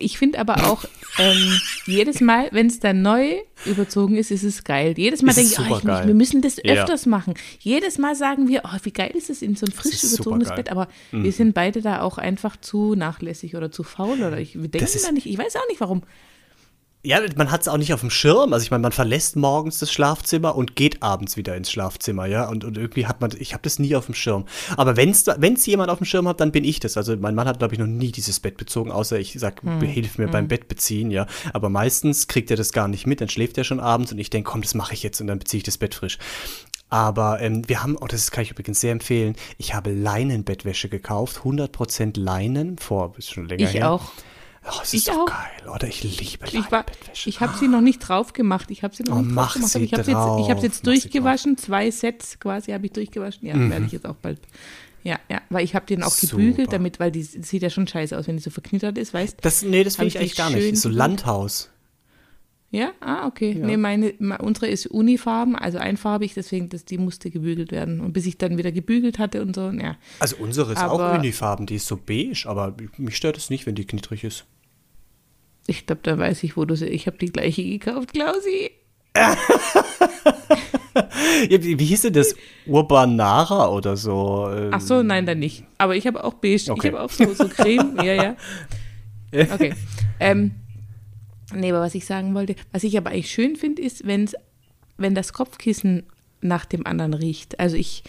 [0.00, 0.84] Ich finde aber auch,
[1.18, 3.36] ähm, jedes Mal, wenn es dann neu
[3.66, 4.94] überzogen ist, ist es geil.
[4.96, 7.10] Jedes Mal denke ich, oh, ich muss, wir müssen das öfters ja.
[7.10, 7.34] machen.
[7.58, 10.70] Jedes Mal sagen wir, oh, wie geil ist es in so ein frisch überzogenes Bett.
[10.70, 11.24] Aber mhm.
[11.24, 14.98] wir sind beide da auch einfach zu nachlässig oder zu faul oder ich, wir denken
[15.02, 16.02] da nicht, ich weiß auch nicht warum.
[17.02, 18.52] Ja, man hat es auch nicht auf dem Schirm.
[18.52, 22.46] Also ich meine, man verlässt morgens das Schlafzimmer und geht abends wieder ins Schlafzimmer, ja.
[22.46, 24.44] Und, und irgendwie hat man, ich habe das nie auf dem Schirm.
[24.76, 26.98] Aber wenn es jemand auf dem Schirm hat, dann bin ich das.
[26.98, 29.80] Also mein Mann hat, glaube ich, noch nie dieses Bett bezogen, außer ich sage, hm.
[29.80, 30.30] hilf mir hm.
[30.30, 31.26] beim Bett beziehen, ja.
[31.54, 34.28] Aber meistens kriegt er das gar nicht mit, dann schläft er schon abends und ich
[34.28, 36.18] denke, komm, das mache ich jetzt und dann beziehe ich das Bett frisch.
[36.90, 41.38] Aber ähm, wir haben, oh, das kann ich übrigens sehr empfehlen, ich habe Leinenbettwäsche gekauft,
[41.44, 43.80] 100% Leinen, vor, ist schon länger ich her.
[43.80, 44.12] Ich auch.
[44.64, 45.26] Oh, es ist ich so auch.
[45.26, 45.88] geil, oder?
[45.88, 46.84] Ich liebe ich war,
[47.14, 48.70] Ich habe sie noch nicht drauf gemacht.
[48.70, 49.74] Ich habe sie noch oh, nicht drauf gemacht.
[49.76, 51.56] ich habe jetzt, ich hab jetzt durchgewaschen.
[51.56, 53.48] Zwei Sets quasi habe ich durchgewaschen.
[53.48, 53.70] Ja, mhm.
[53.70, 54.38] werde ich jetzt auch bald.
[55.02, 56.36] Ja, ja, weil ich habe den auch Super.
[56.36, 59.38] gebügelt, damit, weil die sieht ja schon scheiße aus, wenn die so verknittert ist, weißt
[59.42, 59.68] du?
[59.68, 60.76] Nee, das finde ich eigentlich gar nicht.
[60.76, 61.70] So Landhaus.
[62.72, 63.56] Ja, ah, okay.
[63.58, 63.66] Ja.
[63.66, 68.00] Nee, meine, unsere ist unifarben, also einfarbig, deswegen, das, die musste gebügelt werden.
[68.00, 69.96] Und bis ich dann wieder gebügelt hatte und so, ja.
[70.20, 73.66] Also unsere ist aber, auch unifarben, die ist so beige, aber mich stört es nicht,
[73.66, 74.44] wenn die knittrig ist.
[75.66, 76.86] Ich glaube, da weiß ich, wo du sie.
[76.86, 78.70] Ich habe die gleiche gekauft, Klausi.
[81.48, 82.36] Wie hieß denn das?
[82.66, 84.48] Urbanara oder so?
[84.52, 84.70] Ähm.
[84.72, 85.64] Ach so, nein, dann nicht.
[85.78, 86.70] Aber ich habe auch beige.
[86.70, 86.88] Okay.
[86.88, 87.96] Ich habe auch so, so Creme.
[87.96, 88.36] ja, ja.
[89.54, 89.74] Okay.
[90.18, 90.52] Ähm,
[91.54, 94.34] Nee, aber was ich sagen wollte, was ich aber eigentlich schön finde, ist, wenn's,
[94.96, 96.04] wenn das Kopfkissen
[96.40, 97.58] nach dem anderen riecht.
[97.60, 98.02] Also ich,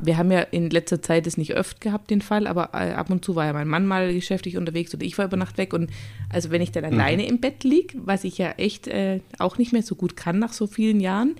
[0.00, 3.10] wir haben ja in letzter Zeit es nicht öfter gehabt, den Fall, aber äh, ab
[3.10, 5.72] und zu war ja mein Mann mal geschäftlich unterwegs oder ich war über Nacht weg.
[5.72, 5.90] Und
[6.30, 6.98] also wenn ich dann mhm.
[6.98, 10.38] alleine im Bett liege, was ich ja echt äh, auch nicht mehr so gut kann
[10.38, 11.36] nach so vielen Jahren,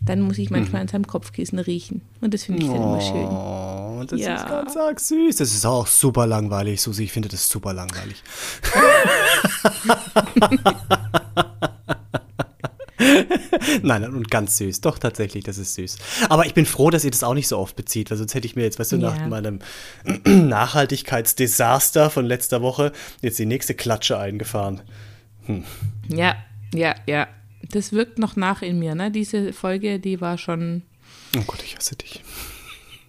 [0.00, 0.86] dann muss ich manchmal mhm.
[0.86, 2.00] an seinem Kopfkissen riechen.
[2.20, 3.26] Und das finde ich dann oh, immer schön.
[3.26, 4.36] Oh, das ja.
[4.36, 5.36] ist ganz arg süß.
[5.36, 7.04] Das ist auch super langweilig, Susi.
[7.04, 8.22] Ich finde das super langweilig.
[13.82, 14.80] Nein, und ganz süß.
[14.80, 15.98] Doch, tatsächlich, das ist süß.
[16.30, 18.46] Aber ich bin froh, dass ihr das auch nicht so oft bezieht, weil sonst hätte
[18.46, 19.10] ich mir jetzt, weißt du, ja.
[19.10, 19.58] nach meinem
[20.24, 24.80] Nachhaltigkeitsdesaster von letzter Woche jetzt die nächste Klatsche eingefahren.
[25.44, 25.64] Hm.
[26.08, 26.36] Ja,
[26.72, 27.28] ja, ja
[27.62, 29.10] das wirkt noch nach in mir, ne?
[29.10, 30.82] Diese Folge, die war schon.
[31.36, 32.22] Oh Gott, ich hasse dich.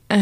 [0.09, 0.19] Äh,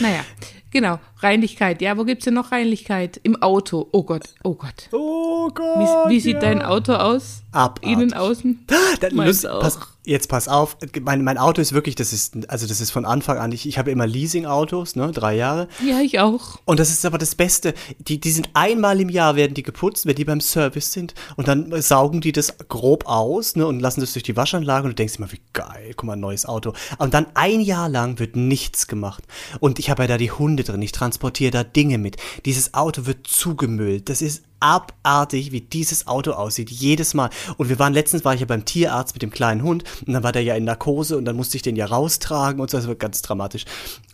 [0.00, 0.24] naja,
[0.72, 0.98] genau.
[1.18, 1.80] Reinlichkeit.
[1.80, 3.20] Ja, wo gibt es denn noch Reinlichkeit?
[3.22, 3.88] Im Auto.
[3.92, 4.88] Oh Gott, oh Gott.
[4.90, 6.08] Oh Gott.
[6.08, 6.40] Wie, wie sieht ja.
[6.40, 7.42] dein Auto aus?
[7.52, 7.90] Abartig.
[7.90, 8.66] Innen, außen?
[8.66, 10.78] Da, Lust, pass, jetzt pass auf.
[11.02, 13.78] Mein, mein Auto ist wirklich, das ist, also das ist von Anfang an, ich, ich
[13.78, 15.68] habe immer Leasing-Autos, ne, drei Jahre.
[15.86, 16.60] Ja, ich auch.
[16.64, 17.74] Und das ist aber das Beste.
[17.98, 21.14] Die, die sind einmal im Jahr werden die geputzt, wenn die beim Service sind.
[21.36, 24.92] Und dann saugen die das grob aus, ne, und lassen das durch die Waschanlage und
[24.92, 26.72] du denkst immer, wie geil, guck mal, ein neues Auto.
[26.96, 29.24] Und dann ein Jahr lang wird nichts gemacht.
[29.60, 32.16] Und ich habe ja da die Hunde drin, ich transportiere da Dinge mit.
[32.44, 34.08] Dieses Auto wird zugemüllt.
[34.08, 37.30] Das ist abartig, wie dieses Auto aussieht, jedes Mal.
[37.56, 40.22] Und wir waren letztens, war ich ja beim Tierarzt mit dem kleinen Hund und dann
[40.22, 42.86] war der ja in Narkose und dann musste ich den ja raustragen und so, das
[42.86, 43.64] war ganz dramatisch.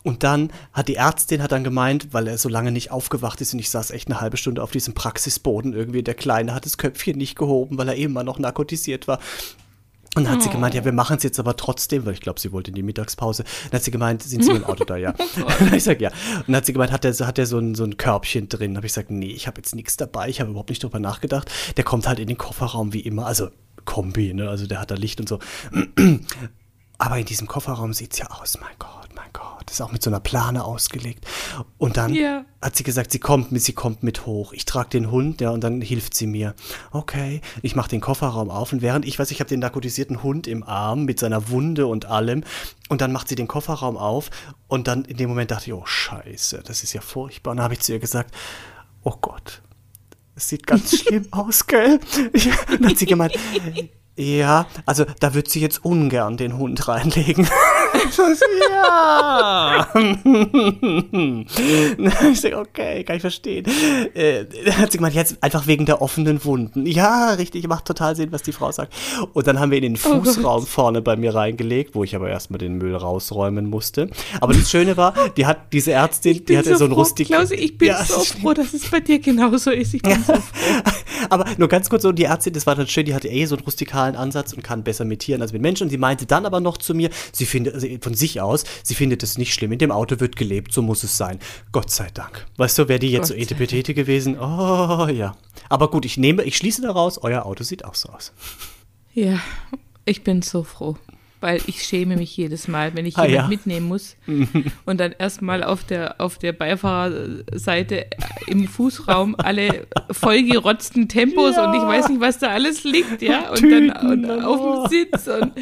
[0.05, 3.53] Und dann hat die Ärztin hat dann gemeint, weil er so lange nicht aufgewacht ist
[3.53, 6.79] und ich saß echt eine halbe Stunde auf diesem Praxisboden irgendwie, der Kleine hat das
[6.79, 9.21] Köpfchen nicht gehoben, weil er eben mal noch narkotisiert war.
[10.15, 10.45] Und dann hat oh.
[10.45, 12.75] sie gemeint, ja, wir machen es jetzt aber trotzdem, weil ich glaube, sie wollte in
[12.75, 13.45] die Mittagspause.
[13.71, 14.97] Dann hat sie gemeint, sind Sie mit dem Auto da?
[14.97, 15.15] Ja.
[15.61, 16.11] und ich sage, ja.
[16.39, 18.77] Und dann hat sie gemeint, hat der, hat der so, ein, so ein Körbchen drin?
[18.77, 21.51] Habe ich gesagt, nee, ich habe jetzt nichts dabei, ich habe überhaupt nicht drüber nachgedacht.
[21.77, 23.51] Der kommt halt in den Kofferraum wie immer, also
[23.85, 24.49] Kombi, ne?
[24.49, 25.39] Also der hat da Licht und so.
[26.99, 29.09] Aber in diesem Kofferraum sieht es ja aus, mein Gott
[29.69, 31.27] das ist auch mit so einer Plane ausgelegt.
[31.77, 32.45] Und dann yeah.
[32.63, 34.53] hat sie gesagt, sie kommt mit, sie kommt mit hoch.
[34.53, 36.55] Ich trage den Hund, ja, und dann hilft sie mir.
[36.91, 40.47] Okay, ich mache den Kofferraum auf und während ich weiß, ich habe den narkotisierten Hund
[40.47, 42.45] im Arm mit seiner Wunde und allem
[42.89, 44.31] und dann macht sie den Kofferraum auf
[44.69, 47.51] und dann in dem Moment dachte ich, oh Scheiße, das ist ja furchtbar.
[47.51, 48.35] Und dann habe ich zu ihr gesagt,
[49.03, 49.63] oh Gott,
[50.35, 52.01] es sieht ganz schlimm aus, gell?
[52.33, 53.35] Ich, dann hat sie gemeint,
[54.19, 57.49] ja, also da wird sie jetzt ungern den Hund reinlegen.
[58.71, 59.89] ja.
[62.31, 63.67] ich sage, okay, kann ich verstehen.
[64.15, 66.87] Äh, hat sie gemeint, jetzt einfach wegen der offenen Wunden.
[66.87, 68.95] Ja, richtig, macht total Sinn, was die Frau sagt.
[69.33, 72.17] Und dann haben wir in den oh Fußraum oh vorne bei mir reingelegt, wo ich
[72.17, 74.11] aber erstmal den Müll rausräumen musste.
[74.41, 77.29] Aber das Schöne war, die hat diese Ärztin, die hatte so, so ein rustik.
[77.29, 79.95] Klausi, ich bin ja, so froh, dass es bei dir genauso ist.
[79.95, 80.83] Ich bin so froh.
[81.31, 83.57] aber nur ganz kurz so, die Ärztin, das war dann schön, die hatte eh so
[83.57, 85.85] einen rustikalen Ansatz und kann besser mit Tieren als mit Menschen.
[85.85, 88.95] Und sie meinte dann aber noch zu mir, sie findet, also von sich aus, sie
[88.95, 89.73] findet es nicht schlimm.
[89.73, 91.39] In dem Auto wird gelebt, so muss es sein.
[91.73, 92.47] Gott sei Dank.
[92.57, 94.39] Weißt du, wäre die jetzt Gott so etepetete gewesen?
[94.39, 95.37] Oh ja.
[95.69, 98.33] Aber gut, ich nehme, ich schließe daraus, euer Auto sieht auch so aus.
[99.15, 99.41] Ja,
[100.05, 100.97] ich bin so froh
[101.41, 103.49] weil ich schäme mich jedes Mal, wenn ich ah, jemand ja.
[103.49, 104.17] mitnehmen muss
[104.85, 108.07] und dann erstmal auf der, auf der Beifahrerseite
[108.47, 111.69] im Fußraum alle vollgerotzten Tempos ja.
[111.69, 114.91] und ich weiß nicht, was da alles liegt, ja, und Tüten, dann und auf dem
[114.91, 115.53] Sitz und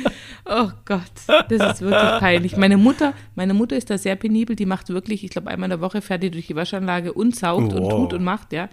[0.47, 2.57] oh Gott, das ist wirklich peinlich.
[2.57, 5.79] Meine Mutter, meine Mutter ist da sehr penibel, die macht wirklich, ich glaube, einmal in
[5.79, 7.81] der Woche fährt die durch die Waschanlage und saugt wow.
[7.81, 8.69] und tut und macht, ja.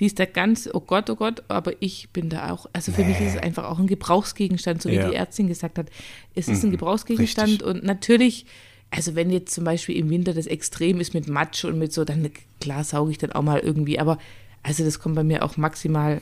[0.00, 3.02] Die ist da ganz, oh Gott, oh Gott, aber ich bin da auch, also für
[3.02, 3.08] nee.
[3.08, 5.08] mich ist es einfach auch ein Gebrauchsgegenstand, so wie ja.
[5.08, 5.86] die Ärztin gesagt hat.
[6.34, 6.72] Es ist ein mhm.
[6.72, 7.68] Gebrauchsgegenstand Richtig.
[7.68, 8.46] und natürlich,
[8.90, 12.04] also wenn jetzt zum Beispiel im Winter das extrem ist mit Matsch und mit so,
[12.04, 12.28] dann
[12.60, 14.18] klar sauge ich dann auch mal irgendwie, aber
[14.62, 16.20] also das kommt bei mir auch maximal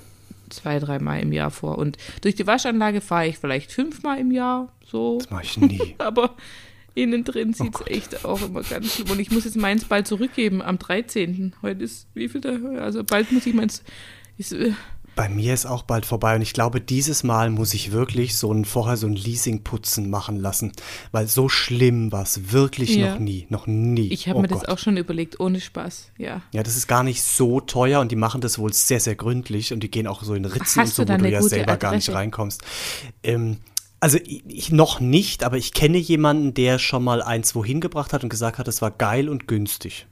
[0.51, 1.79] zwei, dreimal im Jahr vor.
[1.79, 5.19] Und durch die Waschanlage fahre ich vielleicht fünfmal im Jahr so.
[5.19, 5.95] Das mache ich nie.
[5.99, 6.37] aber
[6.95, 9.11] innen drin sieht es oh echt auch immer ganz schlimm.
[9.11, 11.55] Und ich muss jetzt meins bald zurückgeben am 13.
[11.63, 12.57] Heute ist, wie viel da?
[12.81, 13.83] Also bald muss ich meins.
[14.39, 14.73] Ist, äh,
[15.15, 18.53] bei mir ist auch bald vorbei und ich glaube, dieses Mal muss ich wirklich so
[18.53, 20.73] ein vorher so ein Leasing-Putzen machen lassen,
[21.11, 23.13] weil so schlimm war es wirklich ja.
[23.13, 24.09] noch nie, noch nie.
[24.09, 24.63] Ich habe oh mir Gott.
[24.63, 26.41] das auch schon überlegt, ohne Spaß, ja.
[26.55, 29.73] Ja, das ist gar nicht so teuer und die machen das wohl sehr, sehr gründlich
[29.73, 31.79] und die gehen auch so in Ritzen Hast und so, wo du ja selber Adresse?
[31.79, 32.63] gar nicht reinkommst.
[33.23, 33.59] Ähm,
[34.03, 38.25] also ich noch nicht, aber ich kenne jemanden, der schon mal eins wohin gebracht hat
[38.25, 40.09] und gesagt hat, es war geil und günstig.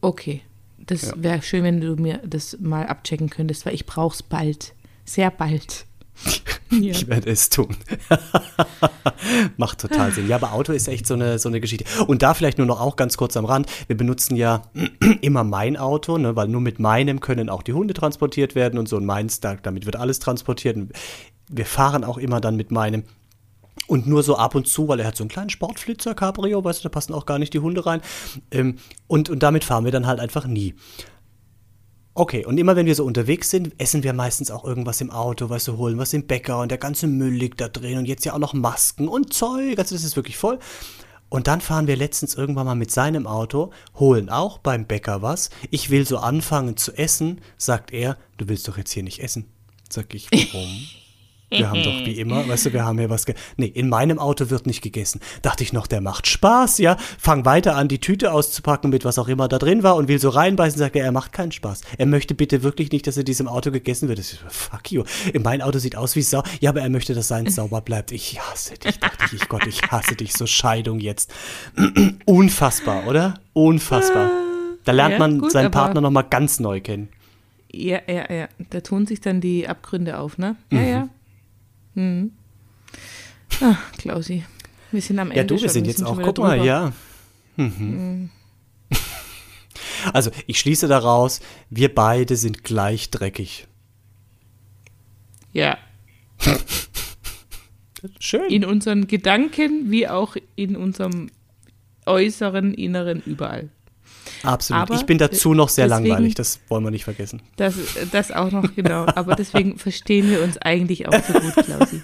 [0.00, 0.42] Okay,
[0.78, 1.12] das ja.
[1.16, 4.74] wäre schön, wenn du mir das mal abchecken könntest, weil ich brauche es bald,
[5.04, 5.86] sehr bald.
[6.72, 6.92] Ja.
[6.92, 7.76] Ich werde es tun.
[9.56, 10.28] Macht total Sinn.
[10.28, 11.84] Ja, aber Auto ist echt so eine, so eine Geschichte.
[12.06, 13.66] Und da vielleicht nur noch auch ganz kurz am Rand.
[13.88, 14.62] Wir benutzen ja
[15.20, 18.88] immer mein Auto, ne, weil nur mit meinem können auch die Hunde transportiert werden und
[18.88, 18.98] so.
[18.98, 20.78] Und meins, da, damit wird alles transportiert.
[21.48, 23.02] wir fahren auch immer dann mit meinem
[23.90, 26.78] und nur so ab und zu, weil er hat so einen kleinen Sportflitzer, Cabrio, weißt
[26.78, 28.00] du, da passen auch gar nicht die Hunde rein.
[28.52, 28.76] Ähm,
[29.08, 30.76] und, und damit fahren wir dann halt einfach nie.
[32.14, 35.48] Okay, und immer wenn wir so unterwegs sind, essen wir meistens auch irgendwas im Auto,
[35.48, 38.24] weißt du, holen was im Bäcker und der ganze Müll liegt da drin und jetzt
[38.24, 40.60] ja auch noch Masken und Zeug, also das ist wirklich voll.
[41.28, 45.50] Und dann fahren wir letztens irgendwann mal mit seinem Auto, holen auch beim Bäcker was.
[45.70, 49.46] Ich will so anfangen zu essen, sagt er, du willst doch jetzt hier nicht essen.
[49.88, 50.68] Sag ich, warum?
[51.50, 53.26] Wir haben doch wie immer, weißt du, wir haben hier was.
[53.26, 55.20] Ge nee, in meinem Auto wird nicht gegessen.
[55.42, 56.96] Dachte ich noch, der macht Spaß, ja.
[57.18, 60.18] Fang weiter an, die Tüte auszupacken mit was auch immer da drin war und will
[60.18, 61.82] so reinbeißen, sagt er, er macht keinen Spaß.
[61.98, 64.18] Er möchte bitte wirklich nicht, dass in diesem Auto gegessen wird.
[64.18, 65.04] Das ist, fuck you.
[65.32, 66.42] In mein Auto sieht aus wie Sau.
[66.60, 68.12] Ja, aber er möchte, dass sein sauber bleibt.
[68.12, 70.32] Ich hasse dich, dachte ich, Gott, ich hasse dich.
[70.34, 71.32] So Scheidung jetzt.
[72.24, 73.34] Unfassbar, oder?
[73.52, 74.30] Unfassbar.
[74.84, 77.08] Da lernt ja, man gut, seinen Partner nochmal ganz neu kennen.
[77.72, 78.48] Ja, ja, ja.
[78.70, 80.56] Da tun sich dann die Abgründe auf, ne?
[80.70, 80.88] Ja, mhm.
[80.88, 81.08] ja.
[81.94, 82.32] Hm.
[83.60, 84.44] Ach, Klausi,
[84.90, 85.38] wir sind am Ende.
[85.38, 86.92] Ja, du, wir sind jetzt auch, guck mal, ja.
[87.56, 87.74] Mhm.
[87.78, 88.30] Mhm.
[90.12, 93.66] Also, ich schließe daraus, wir beide sind gleich dreckig.
[95.52, 95.76] Ja.
[98.18, 98.50] Schön.
[98.50, 101.30] In unseren Gedanken wie auch in unserem
[102.06, 103.68] äußeren, inneren, überall.
[104.42, 104.82] Absolut.
[104.82, 107.42] Aber ich bin dazu noch sehr deswegen, langweilig, das wollen wir nicht vergessen.
[107.56, 107.74] Das,
[108.10, 109.06] das auch noch, genau.
[109.06, 112.00] Aber deswegen verstehen wir uns eigentlich auch so gut, Klausi.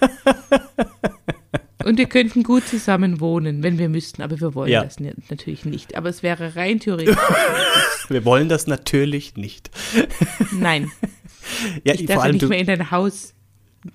[1.83, 4.83] Und wir könnten gut zusammen wohnen, wenn wir müssten, aber wir wollen ja.
[4.83, 5.95] das natürlich nicht.
[5.95, 7.15] Aber es wäre rein theoretisch.
[8.09, 9.71] wir wollen das natürlich nicht.
[10.51, 10.91] Nein.
[11.85, 13.33] Ja, ich darf nicht mehr in dein Haus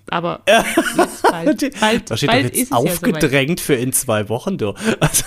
[0.09, 4.59] aber jetzt bald, bald, da steht bald doch jetzt aufgedrängt ja für in zwei Wochen,
[4.59, 4.75] du.
[5.01, 5.25] Also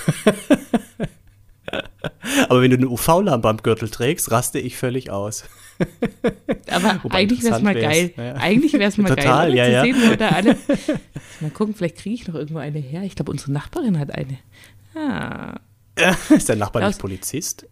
[2.49, 5.45] Aber wenn du eine UV-Lampe am Gürtel trägst, raste ich völlig aus.
[6.69, 8.13] Aber eigentlich wäre es mal geil.
[8.15, 8.35] Ja.
[8.35, 9.81] Eigentlich wäre es mal Total, geil, ja, ja.
[9.81, 10.57] sehen, wo da alle.
[11.41, 13.03] Mal gucken, vielleicht kriege ich noch irgendwo eine her.
[13.03, 14.37] Ich glaube, unsere Nachbarin hat eine.
[14.95, 15.59] Ah.
[16.29, 17.67] Ist der Nachbar nicht Polizist?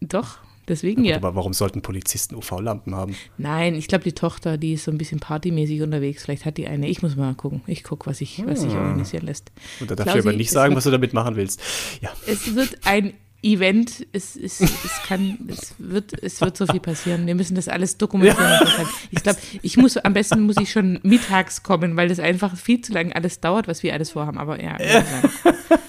[0.00, 1.16] Doch, deswegen ja.
[1.16, 3.14] Aber warum sollten Polizisten UV-Lampen haben?
[3.36, 6.24] Nein, ich glaube, die Tochter, die ist so ein bisschen partymäßig unterwegs.
[6.24, 6.88] Vielleicht hat die eine.
[6.88, 7.60] Ich muss mal gucken.
[7.66, 8.78] Ich gucke, was, ich, was sich hm.
[8.78, 9.52] organisieren lässt.
[9.80, 11.60] Und da darfst du aber nicht sagen, was du damit machen willst.
[12.00, 12.10] Ja.
[12.26, 17.24] Es wird ein Event, es, es, es, kann, es, wird, es wird so viel passieren.
[17.26, 18.44] Wir müssen das alles dokumentieren.
[18.50, 18.84] Ja.
[19.12, 22.80] Ich glaube, ich muss, am besten muss ich schon mittags kommen, weil das einfach viel
[22.80, 24.38] zu lange alles dauert, was wir alles vorhaben.
[24.38, 24.76] Aber ja.
[24.82, 25.04] ja.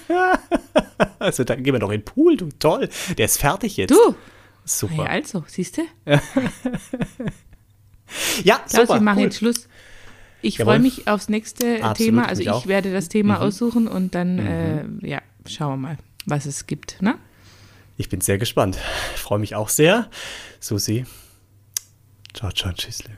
[1.18, 2.88] Also dann gehen wir doch in den Pool, du toll.
[3.18, 3.90] Der ist fertig jetzt.
[3.90, 4.14] Du.
[4.64, 5.04] Super.
[5.04, 5.82] Ja, also, siehst du?
[8.44, 8.94] ja, Klaus, super.
[8.94, 9.24] wir machen cool.
[9.24, 9.68] jetzt Schluss.
[10.42, 12.28] Ich freue mich aufs nächste Absolut, Thema.
[12.28, 12.66] Also ich auch.
[12.66, 13.40] werde das Thema mhm.
[13.42, 15.00] aussuchen und dann, mhm.
[15.02, 17.02] äh, ja, schauen wir mal, was es gibt.
[17.02, 17.16] Ne?
[18.00, 18.78] Ich bin sehr gespannt.
[19.14, 20.08] Ich freue mich auch sehr.
[20.58, 21.04] Susi.
[22.32, 23.10] Ciao, ciao, tschüssle.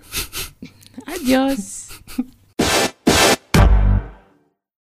[1.07, 1.87] Adios.